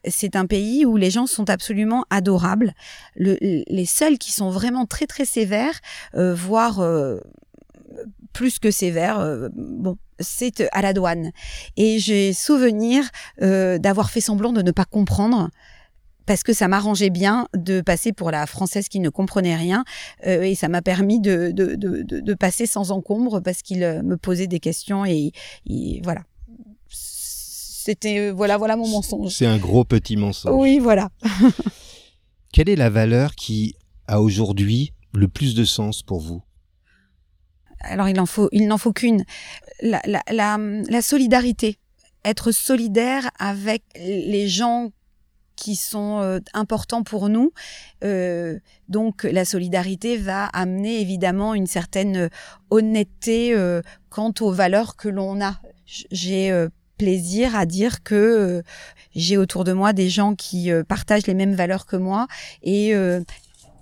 c'est 0.09 0.37
un 0.37 0.47
pays 0.47 0.87
où 0.87 0.97
les 0.97 1.11
gens 1.11 1.27
sont 1.27 1.51
absolument 1.51 2.05
adorables. 2.11 2.75
les 3.17 3.87
seuls 3.87 4.19
qui 4.19 4.33
sont 4.33 4.51
vraiment 4.51 4.87
très 4.87 5.07
très 5.07 5.25
sévères, 5.25 5.81
voire 6.15 6.81
plus 8.33 8.59
que 8.59 8.71
sévères, 8.71 9.49
bon, 9.55 9.97
c'est 10.21 10.69
à 10.73 10.83
la 10.83 10.93
douane. 10.93 11.33
Et 11.77 11.99
j'ai 11.99 12.33
souvenir 12.33 13.05
d'avoir 13.41 14.11
fait 14.11 14.21
semblant 14.21 14.53
de 14.53 14.63
ne 14.63 14.71
pas 14.71 14.85
comprendre 14.85 15.51
parce 16.29 16.43
que 16.43 16.53
ça 16.53 16.69
m'arrangeait 16.69 17.09
bien 17.09 17.49
de 17.57 17.81
passer 17.81 18.13
pour 18.13 18.31
la 18.31 18.47
française 18.47 18.89
qui 18.89 19.01
ne 19.01 19.09
comprenait 19.09 19.57
rien 19.57 19.85
euh, 20.27 20.43
et 20.43 20.55
ça 20.55 20.69
m'a 20.69 20.83
permis 20.83 21.21
de, 21.21 21.51
de, 21.53 21.75
de, 21.75 22.03
de, 22.03 22.35
passer 22.35 22.67
sans 22.67 22.91
encombre 22.91 23.41
parce 23.41 23.63
qu'il 23.63 23.83
euh, 23.83 24.03
me 24.03 24.19
posait 24.19 24.47
des 24.47 24.61
questions 24.61 25.07
et, 25.07 25.33
voilà. 26.05 26.23
C'était 26.91 28.19
euh, 28.19 28.33
voilà 28.33 28.59
voilà 28.59 28.77
mon 28.77 28.87
mensonge. 28.87 29.33
C'est 29.33 29.47
un 29.47 29.57
gros 29.57 29.85
petit 29.85 30.17
mensonge. 30.17 30.53
Oui, 30.55 30.79
voilà. 30.79 31.09
Quelle 32.53 32.69
est 32.69 32.77
la 32.77 32.91
valeur 32.91 33.35
qui 33.35 33.75
a 34.07 34.21
aujourd'hui 34.21 34.93
le 35.15 35.29
plus 35.29 35.55
de 35.55 35.65
sens 35.65 36.03
pour 36.03 36.21
vous? 36.21 36.43
Alors 37.81 38.09
il 38.09 38.19
en 38.21 38.27
faut 38.27 38.49
il 38.53 38.67
n'en 38.67 38.79
faut 38.79 38.93
qu'une 38.93 39.25
la, 39.81 40.01
la, 40.05 40.23
la, 40.31 40.59
la 40.59 41.03
solidarité 41.03 41.79
être 42.25 42.53
solidaire 42.53 43.31
avec 43.39 43.83
les 43.97 44.49
gens 44.49 44.91
qui 45.57 45.75
sont 45.75 46.21
euh, 46.21 46.39
importants 46.55 47.03
pour 47.03 47.29
nous. 47.29 47.53
Euh, 48.05 48.59
donc 48.89 49.25
la 49.25 49.45
solidarité 49.45 50.17
va 50.17 50.47
amener 50.47 51.01
évidemment 51.01 51.53
une 51.55 51.67
certaine 51.67 52.17
euh, 52.17 52.29
honnêteté 52.71 53.57
quant 54.09 54.33
aux 54.41 54.53
valeurs 54.53 54.97
que 54.97 55.09
l'on 55.09 55.41
a. 55.41 55.59
J'ai 56.11 56.67
plaisir 56.99 57.57
à 57.57 57.65
dire 57.65 58.03
que 58.03 58.63
j'ai 59.15 59.37
autour 59.37 59.65
de 59.65 59.73
moi 59.73 59.93
des 59.93 60.11
gens 60.11 60.35
qui 60.35 60.71
partagent 60.87 61.27
les 61.27 61.35
mêmes 61.35 61.55
valeurs 61.55 61.87
que 61.87 61.97
moi 61.97 62.27
et 62.63 62.93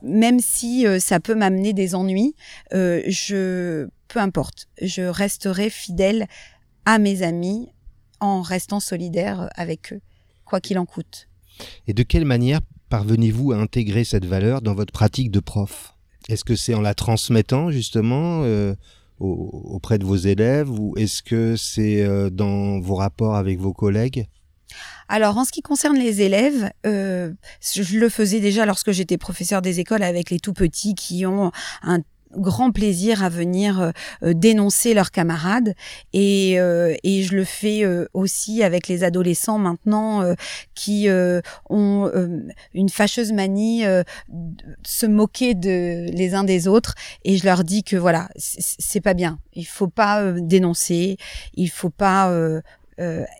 même 0.06 0.40
si 0.40 0.86
ça 1.00 1.20
peut 1.20 1.34
m'amener 1.34 1.72
des 1.72 1.94
ennuis, 1.94 2.34
je 2.72 3.88
peu 4.08 4.20
importe, 4.20 4.68
je 4.80 5.02
resterai 5.02 5.70
fidèle 5.70 6.26
à 6.84 6.98
mes 6.98 7.22
amis 7.22 7.68
en 8.20 8.42
restant 8.42 8.80
solidaire 8.80 9.50
avec 9.54 9.92
eux, 9.92 10.00
quoi 10.44 10.60
qu'il 10.60 10.78
en 10.78 10.86
coûte. 10.86 11.28
Et 11.86 11.92
de 11.92 12.02
quelle 12.02 12.24
manière 12.24 12.60
parvenez-vous 12.88 13.52
à 13.52 13.56
intégrer 13.56 14.04
cette 14.04 14.24
valeur 14.24 14.62
dans 14.62 14.74
votre 14.74 14.92
pratique 14.92 15.30
de 15.30 15.40
prof? 15.40 15.94
Est-ce 16.28 16.44
que 16.44 16.56
c'est 16.56 16.74
en 16.74 16.80
la 16.80 16.94
transmettant 16.94 17.70
justement 17.70 18.42
euh, 18.44 18.74
auprès 19.18 19.98
de 19.98 20.04
vos 20.04 20.16
élèves 20.16 20.70
ou 20.70 20.94
est-ce 20.96 21.22
que 21.22 21.56
c'est 21.56 22.02
euh, 22.02 22.30
dans 22.30 22.80
vos 22.80 22.96
rapports 22.96 23.36
avec 23.36 23.58
vos 23.58 23.72
collègues? 23.72 24.26
Alors, 25.08 25.38
en 25.38 25.44
ce 25.44 25.52
qui 25.52 25.62
concerne 25.62 25.96
les 25.96 26.22
élèves, 26.22 26.70
euh, 26.84 27.32
je 27.60 27.98
le 27.98 28.08
faisais 28.08 28.40
déjà 28.40 28.66
lorsque 28.66 28.90
j'étais 28.90 29.18
professeur 29.18 29.62
des 29.62 29.78
écoles 29.78 30.02
avec 30.02 30.30
les 30.30 30.40
tout 30.40 30.52
petits 30.52 30.94
qui 30.94 31.26
ont 31.26 31.52
un 31.82 32.00
grand 32.36 32.70
plaisir 32.70 33.22
à 33.22 33.28
venir 33.28 33.80
euh, 33.80 33.90
euh, 34.22 34.34
dénoncer 34.34 34.94
leurs 34.94 35.10
camarades. 35.10 35.74
Et, 36.12 36.58
euh, 36.60 36.94
et 37.02 37.22
je 37.22 37.34
le 37.34 37.44
fais 37.44 37.84
aussi 38.12 38.62
avec 38.62 38.88
les 38.88 39.04
adolescents 39.04 39.58
maintenant 39.58 40.34
qui 40.74 41.08
ont 41.68 42.10
une 42.74 42.88
fâcheuse 42.88 43.32
manie 43.32 43.84
de 43.84 44.54
se 44.84 45.06
moquer 45.06 45.54
de 45.54 46.06
les 46.10 46.34
uns 46.34 46.44
des 46.44 46.68
autres. 46.68 46.94
Et 47.24 47.36
je 47.36 47.44
leur 47.44 47.64
dis 47.64 47.82
que 47.82 47.96
voilà 47.96 48.28
c'est 48.36 49.00
pas 49.00 49.14
bien. 49.14 49.38
Il 49.52 49.66
faut 49.66 49.88
pas 49.88 50.32
dénoncer. 50.32 51.16
Il 51.54 51.70
faut 51.70 51.90
pas 51.90 52.32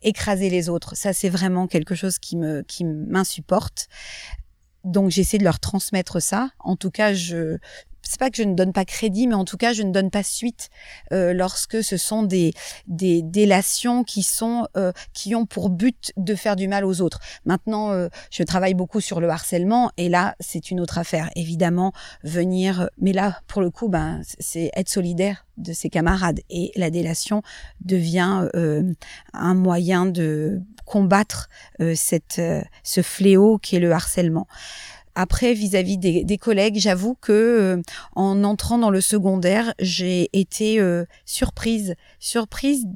écraser 0.02 0.50
les 0.50 0.68
autres 0.68 0.94
ça 0.96 1.12
c'est 1.14 1.30
vraiment 1.30 1.66
quelque 1.66 1.94
chose 1.94 2.18
qui 2.18 2.36
me 2.36 2.62
qui 2.62 2.84
m'insupporte 2.84 3.88
donc 4.86 5.10
j'essaie 5.10 5.38
de 5.38 5.44
leur 5.44 5.60
transmettre 5.60 6.22
ça. 6.22 6.50
En 6.60 6.76
tout 6.76 6.90
cas, 6.90 7.12
je 7.12 7.58
c'est 8.08 8.20
pas 8.20 8.30
que 8.30 8.36
je 8.36 8.42
ne 8.42 8.54
donne 8.54 8.72
pas 8.72 8.84
crédit, 8.84 9.26
mais 9.26 9.34
en 9.34 9.44
tout 9.44 9.56
cas, 9.56 9.72
je 9.72 9.82
ne 9.82 9.92
donne 9.92 10.10
pas 10.10 10.22
suite 10.22 10.70
euh, 11.12 11.32
lorsque 11.32 11.82
ce 11.82 11.96
sont 11.96 12.22
des 12.22 12.52
des 12.86 13.22
délations 13.22 14.04
qui 14.04 14.22
sont 14.22 14.66
euh, 14.76 14.92
qui 15.12 15.34
ont 15.34 15.46
pour 15.46 15.70
but 15.70 16.12
de 16.16 16.34
faire 16.34 16.56
du 16.56 16.68
mal 16.68 16.84
aux 16.84 17.00
autres. 17.00 17.20
Maintenant, 17.44 17.92
euh, 17.92 18.08
je 18.30 18.42
travaille 18.42 18.74
beaucoup 18.74 19.00
sur 19.00 19.20
le 19.20 19.28
harcèlement 19.28 19.90
et 19.96 20.08
là, 20.08 20.36
c'est 20.40 20.70
une 20.70 20.80
autre 20.80 20.98
affaire. 20.98 21.30
Évidemment, 21.36 21.92
venir, 22.22 22.88
mais 22.98 23.12
là, 23.12 23.40
pour 23.46 23.60
le 23.60 23.70
coup, 23.70 23.88
ben, 23.88 24.20
c'est 24.38 24.70
être 24.74 24.88
solidaire 24.88 25.46
de 25.56 25.72
ses 25.72 25.88
camarades 25.88 26.40
et 26.50 26.70
la 26.76 26.90
délation 26.90 27.42
devient 27.80 28.48
un 29.32 29.54
moyen 29.54 30.04
de 30.04 30.60
combattre 30.84 31.48
cette 31.94 32.42
ce 32.82 33.02
fléau 33.02 33.58
qui 33.58 33.76
est 33.76 33.80
le 33.80 33.90
harcèlement. 33.90 34.46
Après, 35.18 35.54
vis-à-vis 35.54 35.96
des, 35.96 36.38
collègues, 36.38 36.76
j'avoue 36.78 37.14
que 37.14 37.32
euh, 37.32 37.82
en 38.14 38.44
entrant 38.44 38.76
dans 38.76 38.90
le 38.90 39.00
secondaire, 39.00 39.72
j'ai 39.78 40.28
été 40.38 40.78
euh, 40.78 41.06
surprise. 41.24 41.94
Surprise, 42.20 42.86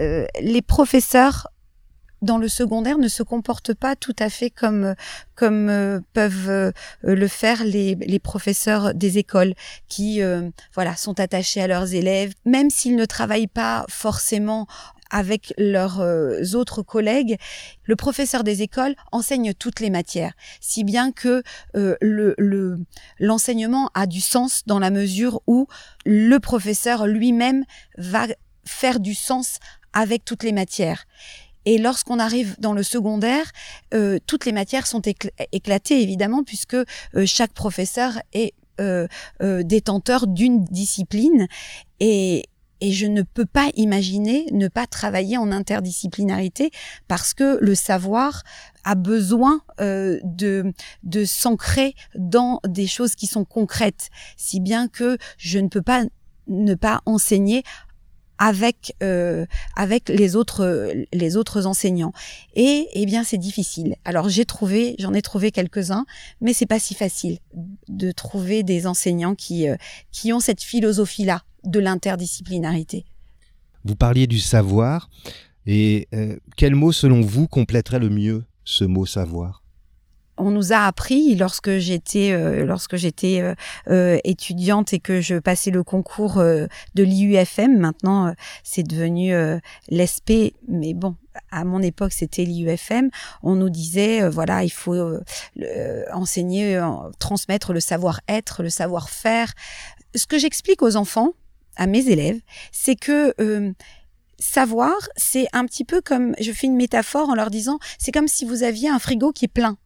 euh, 0.00 0.24
les 0.40 0.62
professeurs 0.62 1.48
dans 2.22 2.38
le 2.38 2.48
secondaire 2.48 2.96
ne 2.96 3.06
se 3.06 3.22
comportent 3.22 3.74
pas 3.74 3.96
tout 3.96 4.16
à 4.18 4.30
fait 4.30 4.50
comme 4.50 4.96
comme 5.36 6.02
peuvent 6.14 6.72
le 7.02 7.28
faire 7.28 7.62
les, 7.62 7.94
les 7.94 8.18
professeurs 8.18 8.92
des 8.92 9.18
écoles 9.18 9.54
qui 9.86 10.20
voilà 10.74 10.96
sont 10.96 11.20
attachés 11.20 11.62
à 11.62 11.68
leurs 11.68 11.94
élèves 11.94 12.32
même 12.44 12.70
s'ils 12.70 12.96
ne 12.96 13.04
travaillent 13.04 13.46
pas 13.46 13.86
forcément 13.88 14.66
avec 15.10 15.52
leurs 15.58 16.00
euh, 16.00 16.42
autres 16.54 16.82
collègues, 16.82 17.36
le 17.84 17.96
professeur 17.96 18.44
des 18.44 18.62
écoles 18.62 18.94
enseigne 19.12 19.54
toutes 19.54 19.80
les 19.80 19.90
matières, 19.90 20.32
si 20.60 20.84
bien 20.84 21.12
que 21.12 21.42
euh, 21.76 21.96
le 22.00 22.78
l'enseignement 23.18 23.90
a 23.94 24.06
du 24.06 24.20
sens 24.20 24.62
dans 24.66 24.78
la 24.78 24.90
mesure 24.90 25.40
où 25.46 25.66
le 26.04 26.38
professeur 26.38 27.06
lui-même 27.06 27.64
va 27.96 28.26
faire 28.64 29.00
du 29.00 29.14
sens 29.14 29.58
avec 29.92 30.24
toutes 30.24 30.42
les 30.42 30.52
matières. 30.52 31.04
Et 31.64 31.78
lorsqu'on 31.78 32.18
arrive 32.18 32.56
dans 32.58 32.72
le 32.72 32.82
secondaire, 32.82 33.50
euh, 33.94 34.18
toutes 34.26 34.46
les 34.46 34.52
matières 34.52 34.86
sont 34.86 35.02
éclatées 35.52 36.02
évidemment 36.02 36.42
puisque 36.44 36.76
chaque 37.26 37.52
professeur 37.52 38.20
est 38.32 38.54
détenteur 39.64 40.28
d'une 40.28 40.64
discipline 40.64 41.48
et, 41.98 42.44
et 42.80 42.92
je 42.92 43.06
ne 43.06 43.22
peux 43.22 43.46
pas 43.46 43.70
imaginer 43.74 44.46
ne 44.52 44.68
pas 44.68 44.86
travailler 44.86 45.36
en 45.36 45.52
interdisciplinarité 45.52 46.70
parce 47.06 47.34
que 47.34 47.58
le 47.60 47.74
savoir 47.74 48.42
a 48.84 48.94
besoin 48.94 49.62
euh, 49.80 50.18
de, 50.24 50.72
de 51.02 51.24
s'ancrer 51.24 51.94
dans 52.14 52.60
des 52.66 52.86
choses 52.86 53.14
qui 53.14 53.26
sont 53.26 53.44
concrètes, 53.44 54.10
si 54.36 54.60
bien 54.60 54.88
que 54.88 55.18
je 55.36 55.58
ne 55.58 55.68
peux 55.68 55.82
pas 55.82 56.04
ne 56.46 56.74
pas 56.74 57.02
enseigner 57.04 57.62
avec 58.38 58.94
euh, 59.02 59.46
avec 59.76 60.08
les 60.08 60.36
autres 60.36 60.92
les 61.12 61.36
autres 61.36 61.66
enseignants. 61.66 62.12
Et 62.54 62.88
eh 62.92 63.04
bien 63.04 63.24
c'est 63.24 63.38
difficile. 63.38 63.96
Alors 64.04 64.28
j'ai 64.28 64.44
trouvé 64.44 64.94
j'en 64.98 65.12
ai 65.12 65.22
trouvé 65.22 65.50
quelques 65.50 65.90
uns 65.90 66.06
mais 66.40 66.52
c'est 66.52 66.66
pas 66.66 66.78
si 66.78 66.94
facile 66.94 67.38
de 67.88 68.12
trouver 68.12 68.62
des 68.62 68.86
enseignants 68.86 69.34
qui 69.34 69.68
euh, 69.68 69.76
qui 70.12 70.32
ont 70.32 70.40
cette 70.40 70.62
philosophie 70.62 71.24
là 71.24 71.42
de 71.64 71.80
l'interdisciplinarité. 71.80 73.04
Vous 73.84 73.96
parliez 73.96 74.26
du 74.26 74.38
savoir, 74.38 75.08
et 75.66 76.08
euh, 76.14 76.36
quel 76.56 76.74
mot 76.74 76.92
selon 76.92 77.20
vous 77.20 77.46
compléterait 77.46 77.98
le 77.98 78.08
mieux 78.08 78.44
ce 78.64 78.84
mot 78.84 79.04
savoir? 79.04 79.62
On 80.38 80.50
nous 80.50 80.72
a 80.72 80.78
appris 80.78 81.34
lorsque 81.34 81.78
j'étais 81.78 82.30
euh, 82.30 82.64
lorsque 82.64 82.96
j'étais 82.96 83.54
euh, 83.88 84.18
étudiante 84.24 84.92
et 84.92 85.00
que 85.00 85.20
je 85.20 85.34
passais 85.34 85.70
le 85.70 85.82
concours 85.82 86.36
de 86.36 86.68
l'IUFM. 87.02 87.76
Maintenant, 87.76 88.32
c'est 88.62 88.84
devenu 88.84 89.32
l'ESP, 89.88 90.54
mais 90.68 90.94
bon, 90.94 91.16
à 91.50 91.64
mon 91.64 91.82
époque, 91.82 92.12
c'était 92.12 92.44
l'IUFM. 92.44 93.10
On 93.42 93.56
nous 93.56 93.68
disait, 93.68 94.26
voilà, 94.28 94.64
il 94.64 94.70
faut 94.70 94.96
enseigner, 96.12 96.80
transmettre 97.18 97.72
le 97.72 97.80
savoir-être, 97.80 98.62
le 98.62 98.70
savoir-faire. 98.70 99.52
Ce 100.14 100.26
que 100.26 100.38
j'explique 100.38 100.82
aux 100.82 100.96
enfants, 100.96 101.32
à 101.78 101.86
mes 101.86 102.08
élèves, 102.08 102.40
c'est 102.72 102.96
que 102.96 103.34
euh, 103.40 103.72
savoir, 104.38 104.96
c'est 105.16 105.46
un 105.54 105.64
petit 105.64 105.84
peu 105.84 106.02
comme, 106.02 106.34
je 106.38 106.52
fais 106.52 106.66
une 106.66 106.76
métaphore 106.76 107.30
en 107.30 107.34
leur 107.34 107.50
disant, 107.50 107.78
c'est 107.98 108.12
comme 108.12 108.28
si 108.28 108.44
vous 108.44 108.62
aviez 108.62 108.90
un 108.90 108.98
frigo 108.98 109.32
qui 109.32 109.46
est 109.46 109.48
plein, 109.48 109.78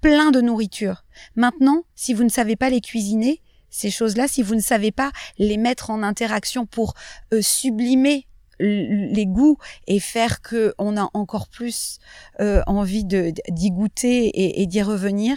plein 0.00 0.30
de 0.30 0.40
nourriture. 0.40 1.04
Maintenant, 1.34 1.82
si 1.96 2.14
vous 2.14 2.22
ne 2.22 2.28
savez 2.28 2.54
pas 2.54 2.70
les 2.70 2.80
cuisiner, 2.80 3.42
ces 3.70 3.90
choses-là, 3.90 4.28
si 4.28 4.42
vous 4.42 4.54
ne 4.54 4.60
savez 4.60 4.92
pas 4.92 5.10
les 5.38 5.56
mettre 5.56 5.90
en 5.90 6.02
interaction 6.02 6.64
pour 6.64 6.94
euh, 7.34 7.42
sublimer 7.42 8.26
les 8.60 9.26
goûts 9.26 9.56
et 9.86 10.00
faire 10.00 10.42
que 10.42 10.74
on 10.78 10.96
a 10.96 11.08
encore 11.14 11.48
plus 11.48 11.98
euh, 12.40 12.60
envie 12.66 13.04
de 13.04 13.32
d'y 13.50 13.70
goûter 13.70 14.60
et, 14.60 14.66
d'y 14.66 14.82
revenir 14.82 15.36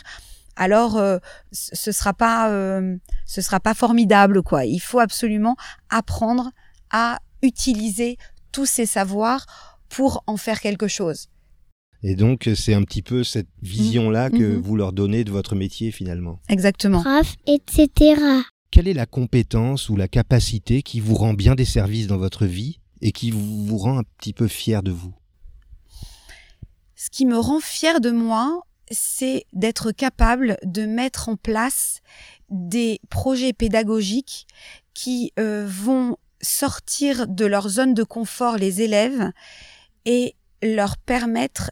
alors 0.55 0.97
euh, 0.97 1.17
ce 1.51 1.91
sera 1.91 2.13
pas 2.13 2.49
euh, 2.49 2.97
ce 3.25 3.41
sera 3.41 3.59
pas 3.59 3.73
formidable 3.73 4.41
quoi 4.43 4.65
il 4.65 4.79
faut 4.79 4.99
absolument 4.99 5.55
apprendre 5.89 6.51
à 6.91 7.19
utiliser 7.41 8.17
tous 8.51 8.65
ces 8.65 8.85
savoirs 8.85 9.45
pour 9.89 10.23
en 10.27 10.37
faire 10.37 10.59
quelque 10.59 10.87
chose 10.87 11.27
et 12.03 12.15
donc, 12.15 12.49
c'est 12.55 12.73
un 12.73 12.83
petit 12.83 13.03
peu 13.03 13.23
cette 13.23 13.49
vision-là 13.61 14.31
que 14.31 14.55
mhm. 14.55 14.61
vous 14.61 14.75
leur 14.75 14.91
donnez 14.91 15.23
de 15.23 15.31
votre 15.31 15.55
métier 15.55 15.91
finalement. 15.91 16.39
Exactement. 16.49 17.01
Prof, 17.01 17.35
etc. 17.45 18.19
Quelle 18.71 18.87
est 18.87 18.93
la 18.93 19.05
compétence 19.05 19.89
ou 19.89 19.95
la 19.95 20.07
capacité 20.07 20.81
qui 20.81 20.99
vous 20.99 21.13
rend 21.13 21.33
bien 21.33 21.55
des 21.55 21.65
services 21.65 22.07
dans 22.07 22.17
votre 22.17 22.45
vie 22.45 22.79
et 23.01 23.11
qui 23.11 23.29
vous 23.29 23.77
rend 23.77 23.99
un 23.99 24.03
petit 24.17 24.33
peu 24.33 24.47
fier 24.47 24.81
de 24.81 24.91
vous? 24.91 25.13
Ce 26.95 27.09
qui 27.09 27.25
me 27.25 27.37
rend 27.37 27.59
fier 27.59 27.99
de 27.99 28.11
moi, 28.11 28.61
c'est 28.91 29.45
d'être 29.53 29.91
capable 29.91 30.57
de 30.63 30.85
mettre 30.85 31.29
en 31.29 31.35
place 31.35 32.01
des 32.49 32.99
projets 33.09 33.53
pédagogiques 33.53 34.47
qui 34.93 35.31
euh, 35.39 35.65
vont 35.67 36.17
sortir 36.41 37.27
de 37.27 37.45
leur 37.45 37.69
zone 37.69 37.93
de 37.93 38.03
confort 38.03 38.57
les 38.57 38.81
élèves 38.81 39.31
et 40.05 40.35
leur 40.61 40.97
permettre 40.97 41.71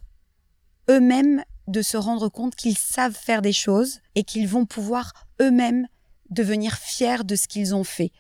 eux-mêmes 0.90 1.44
de 1.68 1.82
se 1.82 1.98
rendre 1.98 2.30
compte 2.30 2.56
qu'ils 2.56 2.78
savent 2.78 3.14
faire 3.16 3.42
des 3.42 3.54
choses 3.54 4.00
et 4.16 4.24
qu'ils 4.24 4.48
vont 4.48 4.66
pouvoir 4.66 5.14
eux-mêmes 5.42 5.88
devenir 6.30 6.78
fiers 6.78 7.24
de 7.24 7.36
ce 7.36 7.48
qu'ils 7.48 7.76
ont 7.76 7.84
fait 7.84 8.12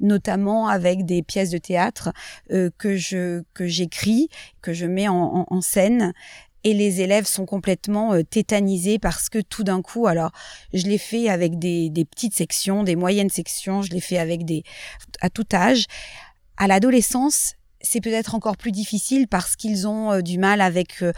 notamment 0.00 0.66
avec 0.66 1.04
des 1.04 1.22
pièces 1.22 1.50
de 1.50 1.58
théâtre 1.58 2.12
euh, 2.50 2.70
que 2.78 2.96
je 2.96 3.42
que 3.54 3.66
j'écris, 3.66 4.28
que 4.62 4.72
je 4.72 4.86
mets 4.86 5.08
en, 5.08 5.46
en, 5.48 5.60
scène. 5.60 6.12
Et 6.64 6.74
les 6.74 7.00
élèves 7.00 7.26
sont 7.26 7.46
complètement 7.46 8.14
euh, 8.14 8.22
tétanisés 8.22 8.98
parce 8.98 9.28
que 9.28 9.38
tout 9.38 9.64
d'un 9.64 9.82
coup, 9.82 10.06
alors 10.06 10.30
je 10.72 10.84
l'ai 10.84 10.98
fait 10.98 11.28
avec 11.28 11.58
des, 11.58 11.90
des 11.90 12.04
petites 12.04 12.34
sections, 12.34 12.82
des 12.82 12.96
moyennes 12.96 13.30
sections, 13.30 13.82
je 13.82 13.90
l'ai 13.90 14.00
fait 14.00 14.18
avec 14.18 14.44
des 14.44 14.62
à 15.20 15.30
tout 15.30 15.46
âge. 15.52 15.86
À 16.56 16.66
l'adolescence, 16.66 17.54
c'est 17.80 18.00
peut-être 18.00 18.34
encore 18.34 18.56
plus 18.56 18.72
difficile 18.72 19.26
parce 19.26 19.56
qu'ils 19.56 19.88
ont 19.88 20.12
euh, 20.12 20.20
du 20.20 20.38
mal 20.38 20.60
avec 20.60 21.02
euh, 21.02 21.12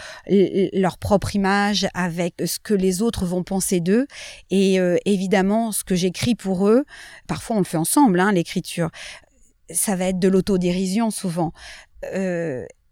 leur 0.73 0.99
propre 0.99 1.35
image, 1.35 1.89
avec 1.95 2.35
ce 2.45 2.59
que 2.59 2.75
les 2.75 3.03
autres 3.03 3.27
vont 3.27 3.43
penser 3.43 3.81
d'eux. 3.81 4.07
Et 4.51 4.79
euh, 4.79 4.97
évidemment, 5.05 5.73
ce 5.73 5.85
que 5.85 5.95
j'écris 5.95 6.35
pour 6.35 6.69
eux, 6.69 6.85
parfois 7.27 7.57
on 7.57 7.61
le 7.61 7.65
fait 7.65 7.77
ensemble, 7.77 8.21
hein, 8.21 8.33
l'écriture, 8.33 8.91
ça 9.71 9.97
va 9.97 10.07
être 10.07 10.19
de 10.19 10.29
l'autodérision 10.29 11.11
souvent. 11.11 11.53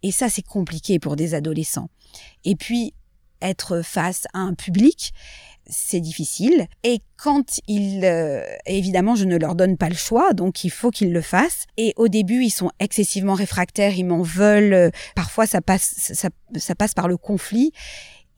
Et 0.02 0.12
ça, 0.12 0.28
c'est 0.28 0.42
compliqué 0.42 0.98
pour 0.98 1.16
des 1.16 1.34
adolescents. 1.34 1.90
Et 2.44 2.56
puis, 2.56 2.94
être 3.42 3.82
face 3.82 4.26
à 4.34 4.40
un 4.40 4.54
public, 4.54 5.12
c'est 5.66 6.00
difficile. 6.00 6.66
Et 6.84 7.00
quand 7.16 7.60
ils, 7.68 8.04
euh, 8.04 8.42
évidemment, 8.66 9.14
je 9.14 9.24
ne 9.24 9.36
leur 9.36 9.54
donne 9.54 9.76
pas 9.76 9.88
le 9.88 9.94
choix, 9.94 10.32
donc 10.32 10.64
il 10.64 10.70
faut 10.70 10.90
qu'ils 10.90 11.12
le 11.12 11.20
fassent. 11.20 11.66
Et 11.76 11.92
au 11.96 12.08
début, 12.08 12.42
ils 12.42 12.50
sont 12.50 12.70
excessivement 12.80 13.34
réfractaires, 13.34 13.94
ils 13.94 14.04
m'en 14.04 14.22
veulent. 14.22 14.90
Parfois, 15.14 15.46
ça 15.46 15.60
passe, 15.60 16.12
ça, 16.12 16.74
passe 16.74 16.94
par 16.94 17.08
le 17.08 17.16
conflit. 17.16 17.72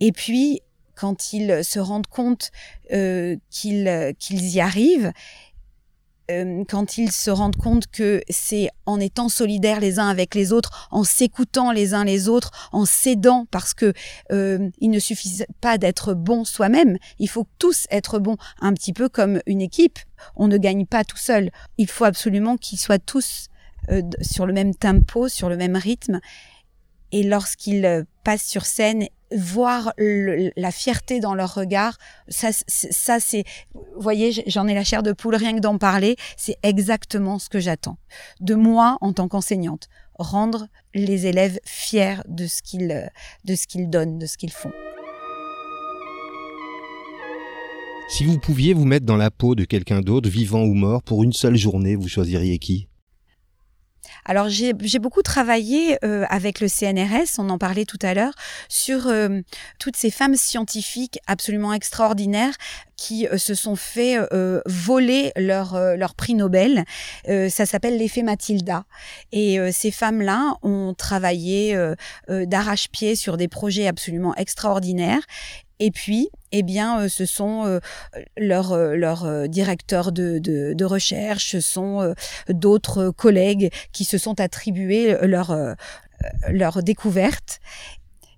Et 0.00 0.12
puis, 0.12 0.60
quand 0.94 1.32
ils 1.32 1.64
se 1.64 1.78
rendent 1.78 2.06
compte 2.06 2.50
euh, 2.92 3.36
qu'ils 3.50 4.14
qu'ils 4.18 4.48
y 4.48 4.60
arrivent, 4.60 5.12
euh, 6.30 6.64
quand 6.68 6.98
ils 6.98 7.10
se 7.10 7.30
rendent 7.30 7.56
compte 7.56 7.86
que 7.88 8.22
c'est 8.28 8.70
en 8.86 9.00
étant 9.00 9.28
solidaires 9.28 9.80
les 9.80 9.98
uns 9.98 10.08
avec 10.08 10.34
les 10.34 10.52
autres, 10.52 10.88
en 10.90 11.04
s'écoutant 11.04 11.72
les 11.72 11.94
uns 11.94 12.04
les 12.04 12.28
autres, 12.28 12.50
en 12.72 12.84
s'aidant, 12.84 13.46
parce 13.50 13.74
que 13.74 13.92
euh, 14.30 14.70
il 14.78 14.90
ne 14.90 14.98
suffit 14.98 15.42
pas 15.60 15.78
d'être 15.78 16.14
bon 16.14 16.44
soi-même, 16.44 16.98
il 17.18 17.28
faut 17.28 17.46
tous 17.58 17.86
être 17.90 18.18
bons, 18.18 18.36
un 18.60 18.72
petit 18.72 18.92
peu 18.92 19.08
comme 19.08 19.40
une 19.46 19.60
équipe. 19.60 19.98
On 20.36 20.46
ne 20.46 20.56
gagne 20.56 20.86
pas 20.86 21.04
tout 21.04 21.16
seul. 21.16 21.50
Il 21.78 21.88
faut 21.88 22.04
absolument 22.04 22.56
qu'ils 22.56 22.78
soient 22.78 23.00
tous 23.00 23.48
euh, 23.90 24.02
sur 24.20 24.46
le 24.46 24.52
même 24.52 24.74
tempo, 24.74 25.28
sur 25.28 25.48
le 25.48 25.56
même 25.56 25.76
rythme. 25.76 26.20
Et 27.10 27.24
lorsqu'ils 27.24 28.06
passent 28.24 28.46
sur 28.46 28.64
scène 28.64 29.06
voir 29.36 29.92
la 29.98 30.70
fierté 30.70 31.20
dans 31.20 31.34
leur 31.34 31.54
regard, 31.54 31.98
ça, 32.28 32.50
ça 32.52 33.20
c'est, 33.20 33.44
vous 33.74 34.00
voyez, 34.00 34.44
j'en 34.46 34.66
ai 34.66 34.74
la 34.74 34.84
chair 34.84 35.02
de 35.02 35.12
poule 35.12 35.34
rien 35.34 35.54
que 35.54 35.60
d'en 35.60 35.78
parler, 35.78 36.16
c'est 36.36 36.56
exactement 36.62 37.38
ce 37.38 37.48
que 37.48 37.60
j'attends 37.60 37.98
de 38.40 38.54
moi 38.54 38.98
en 39.00 39.12
tant 39.12 39.28
qu'enseignante, 39.28 39.88
rendre 40.18 40.68
les 40.94 41.26
élèves 41.26 41.58
fiers 41.64 42.22
de 42.28 42.46
ce 42.46 42.62
qu'ils, 42.62 43.10
de 43.44 43.54
ce 43.54 43.66
qu'ils 43.66 43.88
donnent, 43.90 44.18
de 44.18 44.26
ce 44.26 44.36
qu'ils 44.36 44.52
font. 44.52 44.72
Si 48.08 48.24
vous 48.24 48.38
pouviez 48.38 48.74
vous 48.74 48.84
mettre 48.84 49.06
dans 49.06 49.16
la 49.16 49.30
peau 49.30 49.54
de 49.54 49.64
quelqu'un 49.64 50.00
d'autre, 50.00 50.28
vivant 50.28 50.62
ou 50.62 50.74
mort, 50.74 51.02
pour 51.02 51.22
une 51.22 51.32
seule 51.32 51.56
journée, 51.56 51.96
vous 51.96 52.08
choisiriez 52.08 52.58
qui? 52.58 52.88
Alors 54.24 54.48
j'ai 54.48 54.72
beaucoup 54.72 55.22
travaillé 55.22 55.98
euh, 56.04 56.24
avec 56.28 56.60
le 56.60 56.68
CNRS, 56.68 57.38
on 57.38 57.48
en 57.50 57.58
parlait 57.58 57.84
tout 57.84 57.98
à 58.02 58.14
l'heure, 58.14 58.34
sur 58.68 59.06
euh, 59.06 59.40
toutes 59.78 59.96
ces 59.96 60.10
femmes 60.10 60.36
scientifiques 60.36 61.18
absolument 61.26 61.72
extraordinaires 61.72 62.54
qui 62.96 63.26
euh, 63.26 63.36
se 63.36 63.54
sont 63.54 63.74
fait 63.74 64.16
voler 64.66 65.32
leur, 65.36 65.96
leur 65.96 66.14
prix 66.14 66.34
Nobel. 66.34 66.84
ça 67.26 67.66
s'appelle 67.66 67.98
l'effet 67.98 68.22
Mathilda. 68.22 68.84
Et 69.32 69.58
ces 69.72 69.90
femmes-là 69.90 70.54
ont 70.62 70.94
travaillé 70.94 71.76
d'arrache-pied 72.28 73.16
sur 73.16 73.36
des 73.36 73.48
projets 73.48 73.86
absolument 73.86 74.34
extraordinaires. 74.36 75.22
Et 75.78 75.90
puis, 75.90 76.28
eh 76.52 76.62
bien, 76.62 77.00
euh, 77.00 77.08
ce 77.08 77.24
sont 77.24 77.64
euh, 77.64 77.80
leurs 78.36 78.76
leur, 78.76 79.24
euh, 79.24 79.46
directeurs 79.46 80.12
de, 80.12 80.38
de, 80.38 80.74
de, 80.74 80.84
recherche, 80.84 81.50
ce 81.52 81.60
sont 81.60 82.14
d'autres 82.48 83.10
collègues 83.10 83.70
qui 83.92 84.04
se 84.04 84.18
sont 84.18 84.40
attribués 84.40 85.16
leur, 85.22 85.56
leur 86.48 86.82
découverte. 86.82 87.60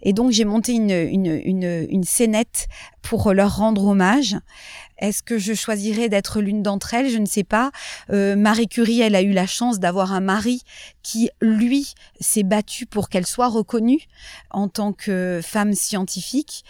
Et 0.07 0.13
donc, 0.13 0.33
j'ai 0.33 0.45
monté 0.45 0.73
une, 0.73 0.91
une, 0.91 1.41
une, 1.45 1.87
une 1.89 2.05
scénette 2.05 2.67
pour 3.01 3.33
leur 3.33 3.57
rendre 3.57 3.87
hommage. 3.87 4.37
Est-ce 4.99 5.23
que 5.23 5.39
je 5.39 5.55
choisirais 5.55 6.11
d'être 6.11 6.41
l'une 6.41 6.63
d'entre 6.63 6.93
elles? 6.93 7.09
Je 7.09 7.17
ne 7.19 7.27
sais 7.27 7.43
pas. 7.43 7.71
Marie 8.11 8.69
Curie, 8.69 9.01
elle 9.01 9.17
a 9.17 9.23
eu 9.23 9.33
la 9.33 9.47
chance 9.47 9.81
d'avoir 9.81 10.13
un 10.13 10.21
mari 10.21 10.63
qui, 11.03 11.31
lui, 11.41 11.95
s'est 12.21 12.43
battu 12.43 12.85
pour 12.85 13.09
qu'elle 13.09 13.27
soit 13.27 13.49
reconnue 13.49 14.03
en 14.51 14.69
tant 14.69 14.93
que 14.93 15.41
femme 15.43 15.73
scientifique 15.73 16.65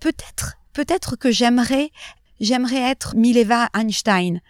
peut-être, 0.00 0.56
peut-être 0.72 1.16
que 1.16 1.30
j'aimerais, 1.30 1.90
j'aimerais 2.40 2.90
être 2.90 3.14
Mileva 3.16 3.68
Einstein 3.74 4.40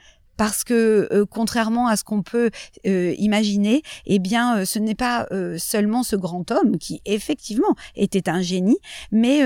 parce 0.41 0.65
que 0.65 1.07
euh, 1.13 1.27
contrairement 1.27 1.89
à 1.89 1.99
ce 1.99 2.03
qu'on 2.03 2.23
peut 2.23 2.51
euh, 2.87 3.15
imaginer, 3.19 3.83
eh 4.07 4.19
bien, 4.19 4.61
euh, 4.61 4.65
ce 4.65 4.79
n'est 4.79 4.95
pas 4.95 5.29
seulement 5.59 6.03
ce 6.03 6.17
grand 6.17 6.51
homme 6.51 6.79
qui 6.79 7.03
effectivement 7.05 7.75
était 7.95 8.31
un 8.31 8.41
génie, 8.41 8.79
mais 9.13 9.43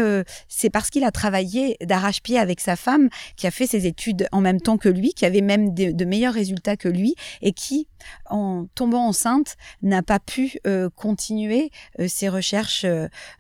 c'est 0.47 0.71
parce 0.71 0.91
qu'il 0.91 1.03
a 1.03 1.11
travaillé 1.11 1.77
d'arrache-pied 1.83 2.39
avec 2.39 2.61
sa 2.61 2.77
femme, 2.77 3.09
qui 3.37 3.49
a 3.49 3.51
fait 3.51 3.67
ses 3.67 3.87
études 3.87 4.29
en 4.31 4.41
même 4.41 4.61
temps 4.61 4.77
que 4.77 4.89
lui, 4.89 5.15
qui 5.15 5.27
avait 5.27 5.41
même 5.41 5.75
de, 5.75 5.91
de 5.91 6.05
meilleurs 6.05 6.35
résultats 6.35 6.77
que 6.77 6.89
lui, 6.89 7.17
et 7.43 7.53
qui, 7.53 7.89
en 8.31 8.67
tombant 8.77 9.07
enceinte, 9.07 9.57
n'a 9.83 10.03
pas 10.03 10.21
pu 10.21 10.59
continuer 10.95 11.71
ses 12.07 12.29
recherches 12.29 12.87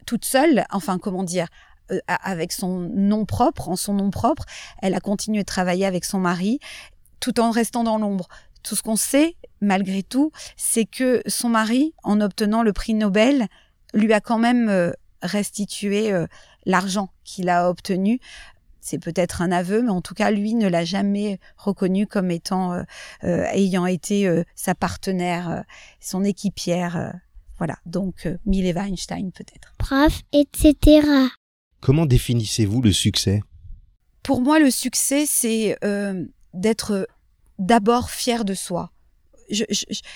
toute 0.06 0.24
seule. 0.24 0.64
Enfin, 0.70 0.98
comment 0.98 1.22
dire 1.22 1.46
euh, 1.90 1.98
avec 2.06 2.52
son 2.52 2.78
nom 2.94 3.26
propre, 3.26 3.68
en 3.68 3.76
son 3.76 3.92
nom 3.92 4.10
propre. 4.10 4.44
Elle 4.80 4.94
a 4.94 5.00
continué 5.00 5.40
de 5.40 5.46
travailler 5.46 5.84
avec 5.84 6.06
son 6.06 6.18
mari 6.18 6.58
tout 7.20 7.40
en 7.40 7.50
restant 7.50 7.84
dans 7.84 7.98
l'ombre. 7.98 8.28
Tout 8.62 8.74
ce 8.74 8.82
qu'on 8.82 8.96
sait, 8.96 9.36
malgré 9.60 10.02
tout, 10.02 10.32
c'est 10.56 10.86
que 10.86 11.22
son 11.26 11.50
mari, 11.50 11.92
en 12.02 12.22
obtenant 12.22 12.62
le 12.62 12.72
prix 12.72 12.94
Nobel, 12.94 13.48
lui 13.92 14.14
a 14.14 14.20
quand 14.20 14.38
même 14.38 14.70
euh, 14.70 14.92
restitué 15.20 16.10
euh, 16.10 16.26
l'argent 16.64 17.10
qu'il 17.22 17.50
a 17.50 17.68
obtenu. 17.68 18.18
C'est 18.80 18.98
peut-être 18.98 19.42
un 19.42 19.52
aveu, 19.52 19.82
mais 19.82 19.90
en 19.90 20.00
tout 20.00 20.14
cas, 20.14 20.30
lui 20.30 20.54
ne 20.54 20.68
l'a 20.68 20.86
jamais 20.86 21.38
reconnu 21.58 22.06
comme 22.06 22.30
étant 22.30 22.84
ayant 23.22 23.86
été 23.86 24.42
sa 24.54 24.74
partenaire, 24.74 25.64
son 26.00 26.22
équipière. 26.22 27.14
voilà, 27.56 27.78
donc 27.86 28.28
Mileva 28.44 28.86
Einstein 28.86 29.32
peut-être. 29.32 29.72
Prof, 29.78 30.20
etc. 30.34 31.30
Comment 31.84 32.06
définissez-vous 32.06 32.80
le 32.80 32.92
succès? 32.92 33.42
Pour 34.22 34.40
moi, 34.40 34.58
le 34.58 34.70
succès, 34.70 35.26
c'est 35.26 35.76
euh, 35.84 36.24
d'être 36.54 37.06
d'abord 37.58 38.08
fier 38.08 38.46
de 38.46 38.54
soi. 38.54 38.90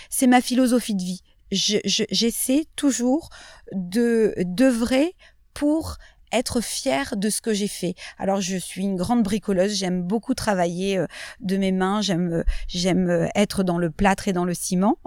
c'est 0.08 0.26
ma 0.26 0.40
philosophie 0.40 0.94
de 0.94 1.02
vie. 1.02 1.22
J'essaie 1.50 2.64
toujours 2.74 3.28
de 3.72 4.32
d'œuvrer 4.46 5.14
pour 5.52 5.98
être 6.32 6.60
fière 6.60 7.16
de 7.16 7.30
ce 7.30 7.40
que 7.40 7.52
j'ai 7.52 7.68
fait. 7.68 7.94
Alors 8.18 8.40
je 8.40 8.56
suis 8.56 8.82
une 8.82 8.96
grande 8.96 9.22
bricoleuse, 9.22 9.74
j'aime 9.74 10.02
beaucoup 10.02 10.34
travailler 10.34 10.98
euh, 10.98 11.06
de 11.40 11.56
mes 11.56 11.72
mains, 11.72 12.00
j'aime 12.00 12.32
euh, 12.32 12.44
j'aime 12.68 13.08
euh, 13.08 13.26
être 13.34 13.62
dans 13.62 13.78
le 13.78 13.90
plâtre 13.90 14.28
et 14.28 14.32
dans 14.32 14.44
le 14.44 14.54
ciment. 14.54 14.98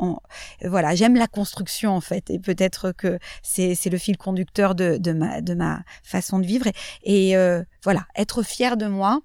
voilà, 0.64 0.96
j'aime 0.96 1.16
la 1.16 1.28
construction 1.28 1.96
en 1.96 2.02
fait 2.02 2.30
et 2.30 2.40
peut-être 2.40 2.92
que 2.92 3.20
c'est 3.44 3.76
c'est 3.76 3.90
le 3.90 3.98
fil 3.98 4.18
conducteur 4.18 4.76
de 4.76 4.98
de 4.98 5.12
ma 5.14 5.42
de 5.42 5.54
ma 5.54 5.84
façon 6.04 6.40
de 6.40 6.46
vivre 6.46 6.68
et, 7.04 7.36
voilà, 7.84 8.06
être 8.16 8.44
fière 8.44 8.78
de 8.78 8.86
moi, 8.86 9.22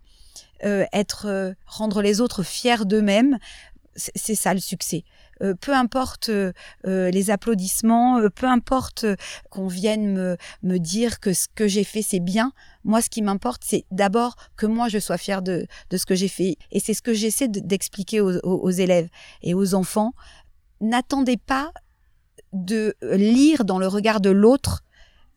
être 0.63 1.55
rendre 1.67 2.03
les 2.03 2.21
autres 2.21 2.43
fiers 2.43 2.85
d'eux-mêmes, 2.85 3.39
c'est 3.97 4.35
ça 4.35 4.55
le 4.55 4.61
succès. 4.61 5.05
Euh, 5.43 5.55
peu 5.55 5.75
importe 5.75 6.31
euh, 6.31 6.53
euh, 6.87 7.11
les 7.11 7.31
applaudissements, 7.31 8.21
peu 8.35 8.47
importe 8.47 9.05
qu'on 9.51 9.67
vienne 9.67 10.13
me, 10.13 10.37
me 10.63 10.79
dire 10.79 11.21
que 11.21 11.33
ce 11.33 11.47
que 11.55 11.69
j'ai 11.69 11.85
fait 11.85 12.03
c'est 12.03 12.21
bien. 12.21 12.53
Moi, 12.85 13.03
ce 13.03 13.11
qui 13.11 13.21
m'importe, 13.21 13.63
c'est 13.65 13.85
d'abord 13.91 14.37
que 14.57 14.67
moi 14.67 14.89
je 14.89 14.99
sois 14.99 15.19
fière 15.19 15.43
de, 15.43 15.67
de 15.91 15.97
ce 15.97 16.07
que 16.07 16.15
j'ai 16.15 16.29
fait. 16.29 16.57
Et 16.71 16.81
c'est 16.81 16.95
ce 16.95 17.03
que 17.03 17.13
j'essaie 17.15 17.49
d'expliquer 17.49 18.21
aux, 18.21 18.39
aux, 18.41 18.71
élèves 18.71 19.09
et 19.43 19.55
aux 19.55 19.75
enfants. 19.75 20.13
N'attendez 20.81 21.37
pas 21.37 21.73
de 22.53 22.95
lire 23.03 23.65
dans 23.65 23.79
le 23.79 23.89
regard 23.89 24.21
de 24.21 24.31
l'autre 24.31 24.83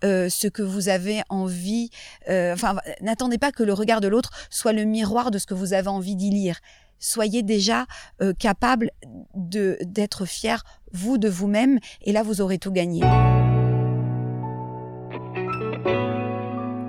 ce 0.02 0.48
que 0.48 0.62
vous 0.62 0.88
avez 0.88 1.24
envie. 1.28 1.90
enfin, 2.30 2.78
n'attendez 3.02 3.38
pas 3.38 3.52
que 3.52 3.64
le 3.64 3.74
regard 3.74 4.00
de 4.00 4.08
l'autre 4.08 4.30
soit 4.50 4.72
le 4.74 4.86
miroir 4.86 5.32
de 5.32 5.40
ce 5.40 5.46
que 5.46 5.54
vous 5.54 5.74
avez 5.74 5.90
envie 5.90 6.16
d'y 6.16 6.30
lire 6.30 6.60
soyez 7.00 7.44
déjà 7.44 7.86
euh, 8.22 8.34
capable 8.34 8.92
de 9.36 9.78
d'être 9.86 10.26
fier 10.26 10.64
vous 10.92 11.18
de 11.18 11.30
vous-même 11.30 11.80
et 12.02 12.12
là 12.12 12.24
vous 12.24 12.42
aurez 12.42 12.60
tout 12.60 12.72
gagné. 12.72 13.02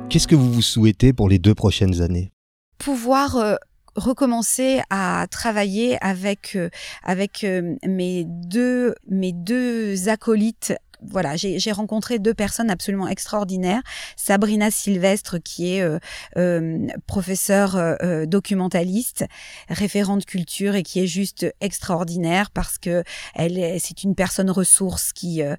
Qu'est-ce 0.09 0.27
que 0.27 0.35
vous 0.35 0.53
vous 0.53 0.63
souhaitez 0.63 1.13
pour 1.13 1.29
les 1.29 1.39
deux 1.39 1.55
prochaines 1.55 2.03
années? 2.03 2.33
Pouvoir 2.79 3.37
euh, 3.37 3.55
recommencer 3.95 4.81
à 4.91 5.27
travailler 5.31 5.97
avec 6.03 6.57
euh, 6.57 6.69
avec 7.05 7.47
mes 7.87 8.25
deux 8.27 8.95
mes 9.09 9.33
deux 9.33 10.09
acolytes 10.09 10.75
voilà, 11.03 11.37
j'ai 11.37 11.73
rencontré 11.73 12.19
deux 12.19 12.35
personnes 12.35 12.71
absolument 12.71 13.09
extraordinaires. 13.09 13.83
Sabrina 14.17 14.71
Sylvestre, 14.71 15.39
qui 15.43 15.75
est 15.75 15.83
euh, 15.83 15.99
euh 16.37 16.87
professeure 17.07 17.77
euh, 17.77 18.27
documentaliste, 18.27 19.25
référente 19.69 20.25
culture 20.25 20.75
et 20.75 20.83
qui 20.83 21.01
est 21.01 21.07
juste 21.07 21.47
extraordinaire 21.61 22.51
parce 22.51 22.79
que 22.79 23.03
elle, 23.35 23.81
c'est 23.81 24.03
une 24.03 24.15
personne 24.15 24.51
ressource 24.51 25.13
qui 25.13 25.43
euh, 25.43 25.57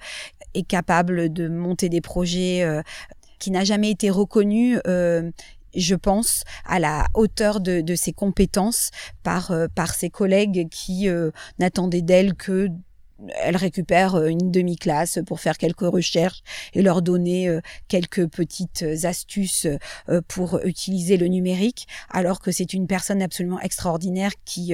est 0.53 0.67
capable 0.67 1.31
de 1.31 1.47
monter 1.47 1.89
des 1.89 2.01
projets 2.01 2.81
qui 3.39 3.51
n'a 3.51 3.63
jamais 3.63 3.89
été 3.89 4.09
reconnue 4.09 4.79
je 5.73 5.95
pense, 5.95 6.43
à 6.65 6.79
la 6.79 7.07
hauteur 7.13 7.61
de, 7.61 7.79
de 7.79 7.95
ses 7.95 8.11
compétences 8.11 8.91
par, 9.23 9.53
par 9.73 9.93
ses 9.93 10.09
collègues 10.09 10.67
qui 10.69 11.07
n'attendaient 11.57 12.01
d'elle 12.01 12.33
que 12.33 12.67
elle 13.35 13.57
récupère 13.57 14.15
euh, 14.15 14.27
une 14.27 14.51
demi-classe 14.51 15.19
pour 15.25 15.39
faire 15.39 15.57
quelques 15.57 15.81
recherches 15.81 16.41
et 16.73 16.81
leur 16.81 17.01
donner 17.01 17.47
euh, 17.47 17.61
quelques 17.87 18.27
petites 18.27 18.83
astuces 19.03 19.67
euh, 20.09 20.21
pour 20.27 20.59
utiliser 20.63 21.17
le 21.17 21.27
numérique, 21.27 21.87
alors 22.09 22.39
que 22.39 22.51
c'est 22.51 22.73
une 22.73 22.87
personne 22.87 23.21
absolument 23.21 23.59
extraordinaire 23.59 24.31
qui, 24.45 24.73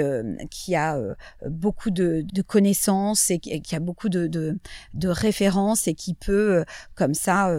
qui 0.49 0.75
a 0.75 0.99
beaucoup 1.45 1.89
de, 1.89 2.25
connaissances 2.45 3.29
et 3.29 3.39
qui 3.39 3.75
a 3.75 3.79
beaucoup 3.79 4.09
de, 4.09 4.27
de, 4.27 5.07
références 5.07 5.87
et 5.87 5.93
qui 5.93 6.13
peut, 6.13 6.63
comme 6.95 7.13
ça, 7.13 7.51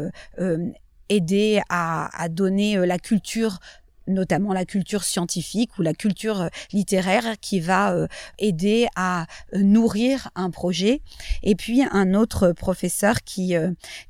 aider 1.08 1.60
à, 1.68 2.22
à 2.22 2.28
donner 2.28 2.76
la 2.86 2.98
culture 2.98 3.58
notamment 4.08 4.52
la 4.52 4.64
culture 4.64 5.04
scientifique 5.04 5.78
ou 5.78 5.82
la 5.82 5.94
culture 5.94 6.42
euh, 6.42 6.48
littéraire 6.72 7.34
qui 7.40 7.60
va 7.60 7.92
euh, 7.92 8.06
aider 8.38 8.86
à 8.96 9.26
euh, 9.54 9.62
nourrir 9.62 10.30
un 10.34 10.50
projet. 10.50 11.02
Et 11.42 11.54
puis 11.54 11.82
un 11.90 12.14
autre 12.14 12.52
professeur 12.52 13.22
qui 13.22 13.54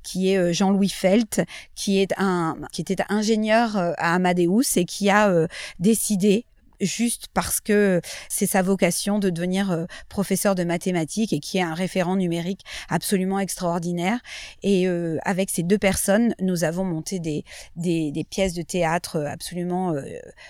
qui 0.02 0.32
est 0.32 0.52
Jean-Louis 0.52 0.88
Felt, 0.88 1.42
qui 1.74 2.00
est 2.00 2.12
un 2.16 2.56
qui 2.72 2.80
était 2.80 2.96
ingénieur 3.08 3.76
à 3.76 4.14
Amadeus 4.14 4.76
et 4.76 4.84
qui 4.84 5.11
a 5.11 5.46
décidé 5.78 6.44
juste 6.81 7.29
parce 7.35 7.61
que 7.61 8.01
c'est 8.29 8.47
sa 8.47 8.62
vocation 8.62 9.19
de 9.19 9.31
devenir 9.31 9.71
euh, 9.71 9.85
professeur 10.09 10.55
de 10.55 10.64
mathématiques 10.64 11.33
et 11.33 11.41
qui 11.41 11.59
est 11.59 11.62
un 11.62 11.75
référent 11.75 12.17
numérique 12.17 12.62
absolument 12.88 13.38
extraordinaire. 13.38 14.21
Et 14.62 14.88
euh, 14.88 15.19
avec 15.25 15.51
ces 15.51 15.62
deux 15.62 15.79
personnes, 15.79 16.35
nous 16.41 16.64
avons 16.64 16.85
monté 16.85 17.19
des, 17.19 17.45
des, 17.77 18.12
des 18.12 18.25
pièces 18.25 18.55
de 18.55 18.62
théâtre 18.62 19.25
absolument 19.27 19.93
euh, 19.93 20.03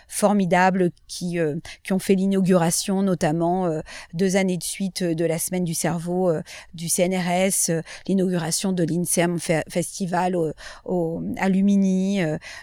formidables 0.09 0.91
qui, 1.07 1.39
qui 1.83 1.93
ont 1.93 1.99
fait 1.99 2.15
l'inauguration 2.15 3.03
notamment 3.03 3.81
deux 4.15 4.37
années 4.37 4.57
de 4.57 4.63
suite 4.63 5.03
de 5.03 5.25
la 5.25 5.39
semaine 5.39 5.65
du 5.65 5.75
cerveau 5.75 6.33
du 6.75 6.89
CNRS, 6.89 7.83
l'inauguration 8.07 8.73
de 8.73 8.83
l'INSERM 8.83 9.39
Festival 9.69 10.37
au, 10.37 10.53
au, 10.85 11.23
à 11.39 11.49
Lumini. 11.49 12.21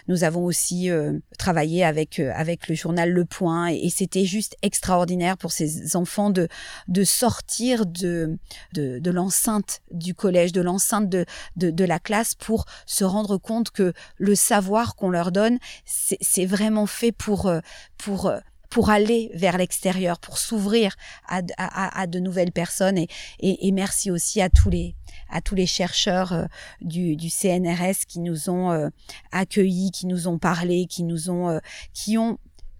nous 0.08 0.24
avons 0.24 0.44
aussi 0.44 0.90
travaillé 1.38 1.84
avec, 1.84 2.18
avec 2.18 2.68
le 2.68 2.74
journal 2.74 3.10
Le 3.10 3.24
Point 3.24 3.55
et, 3.64 3.90
c'était 3.90 4.24
juste 4.24 4.56
extraordinaire 4.62 5.36
pour 5.38 5.52
ces 5.52 5.96
enfants 5.96 6.30
de, 6.30 6.48
de 6.88 7.04
sortir 7.04 7.86
de, 7.86 8.38
de, 8.74 9.10
l'enceinte 9.10 9.80
du 9.90 10.14
collège, 10.14 10.52
de 10.52 10.60
l'enceinte 10.60 11.08
de, 11.08 11.24
de, 11.56 11.84
la 11.84 11.98
classe 11.98 12.34
pour 12.34 12.66
se 12.84 13.04
rendre 13.04 13.38
compte 13.38 13.70
que 13.70 13.92
le 14.18 14.34
savoir 14.34 14.96
qu'on 14.96 15.10
leur 15.10 15.32
donne, 15.32 15.58
c'est 15.84 16.46
vraiment 16.46 16.86
fait 16.86 17.12
pour, 17.12 17.46
euh, 17.46 17.60
pour, 17.96 18.26
euh, 18.26 18.38
pour 18.70 18.90
aller 18.90 19.30
vers 19.34 19.56
l'extérieur, 19.56 20.18
pour 20.18 20.38
s'ouvrir 20.38 20.96
à, 21.28 21.40
à, 21.56 22.06
de 22.06 22.18
nouvelles 22.18 22.52
personnes. 22.52 22.98
Et, 22.98 23.08
et, 23.40 23.72
merci 23.72 24.10
aussi 24.10 24.40
à 24.42 24.50
tous 24.50 24.70
les, 24.70 24.94
à 25.30 25.40
tous 25.40 25.54
les 25.54 25.66
chercheurs 25.66 26.32
euh, 26.32 26.44
du, 26.80 27.16
du, 27.16 27.30
CNRS 27.30 28.04
qui 28.06 28.20
nous 28.20 28.50
ont 28.50 28.90
accueillis, 29.32 29.90
qui 29.92 30.06
nous 30.06 30.28
ont 30.28 30.38
parlé, 30.38 30.86
qui 30.86 31.04
nous 31.04 31.30
ont, 31.30 31.60
qui 31.94 32.18
ont 32.18 32.38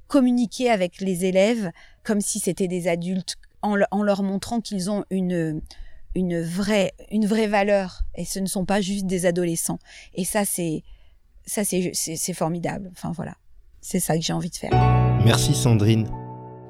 communiquer 0.08 0.70
avec 0.70 1.00
les 1.00 1.24
élèves 1.24 1.70
comme 2.02 2.20
si 2.20 2.38
c'était 2.38 2.68
des 2.68 2.88
adultes 2.88 3.36
en, 3.62 4.02
leur 4.02 4.22
montrant 4.22 4.60
qu'ils 4.60 4.90
ont 4.90 5.04
une, 5.10 5.60
une, 6.14 6.40
vraie, 6.40 6.92
une 7.10 7.26
vraie 7.26 7.48
valeur 7.48 8.02
et 8.14 8.24
ce 8.24 8.38
ne 8.38 8.46
sont 8.46 8.64
pas 8.64 8.80
juste 8.80 9.06
des 9.06 9.26
adolescents. 9.26 9.78
Et 10.14 10.24
ça, 10.24 10.44
c'est, 10.44 10.84
ça, 11.46 11.62
c'est, 11.64 12.32
formidable. 12.32 12.90
Enfin, 12.92 13.12
voilà. 13.12 13.34
C'est 13.80 14.00
ça 14.00 14.16
que 14.16 14.22
j'ai 14.22 14.32
envie 14.32 14.50
de 14.50 14.56
faire. 14.56 14.72
Merci 15.24 15.54
Sandrine. 15.54 16.08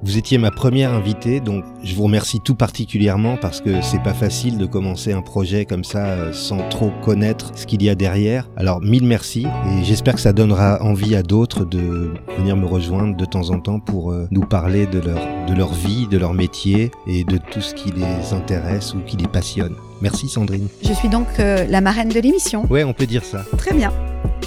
Vous 0.02 0.18
étiez 0.18 0.36
ma 0.36 0.50
première 0.50 0.92
invitée, 0.92 1.40
donc 1.40 1.64
je 1.82 1.94
vous 1.94 2.04
remercie 2.04 2.40
tout 2.40 2.54
particulièrement 2.54 3.36
parce 3.36 3.60
que 3.60 3.80
c'est 3.80 4.02
pas 4.02 4.12
facile 4.12 4.58
de 4.58 4.66
commencer 4.66 5.12
un 5.12 5.22
projet 5.22 5.64
comme 5.64 5.84
ça 5.84 6.04
euh, 6.04 6.32
sans 6.32 6.68
trop 6.68 6.92
connaître 7.02 7.52
ce 7.56 7.66
qu'il 7.66 7.82
y 7.82 7.88
a 7.88 7.94
derrière. 7.94 8.48
Alors 8.56 8.80
mille 8.82 9.06
merci 9.06 9.46
et 9.46 9.84
j'espère 9.84 10.14
que 10.14 10.20
ça 10.20 10.34
donnera 10.34 10.82
envie 10.82 11.16
à 11.16 11.22
d'autres 11.22 11.64
de 11.64 12.12
venir 12.36 12.56
me 12.56 12.66
rejoindre 12.66 13.16
de 13.16 13.24
temps 13.24 13.50
en 13.50 13.58
temps 13.58 13.80
pour 13.80 14.12
euh, 14.12 14.28
nous 14.30 14.42
parler 14.42 14.86
de 14.86 15.00
leur, 15.00 15.18
de 15.48 15.54
leur 15.54 15.72
vie, 15.72 16.06
de 16.06 16.18
leur 16.18 16.34
métier 16.34 16.90
et 17.06 17.24
de 17.24 17.38
tout 17.38 17.62
ce 17.62 17.74
qui 17.74 17.90
les 17.90 18.34
intéresse 18.34 18.94
ou 18.94 18.98
qui 19.00 19.16
les 19.16 19.28
passionne. 19.28 19.74
Merci 20.02 20.28
Sandrine. 20.28 20.68
Je 20.82 20.92
suis 20.92 21.08
donc 21.08 21.26
euh, 21.38 21.66
la 21.68 21.80
marraine 21.80 22.10
de 22.10 22.20
l'émission. 22.20 22.66
Ouais, 22.70 22.84
on 22.84 22.92
peut 22.92 23.06
dire 23.06 23.24
ça. 23.24 23.44
Très 23.56 23.72
bien. 23.72 23.92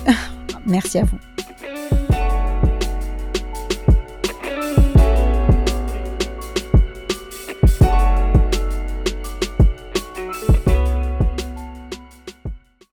merci 0.67 0.99
à 0.99 1.05
vous. 1.05 1.17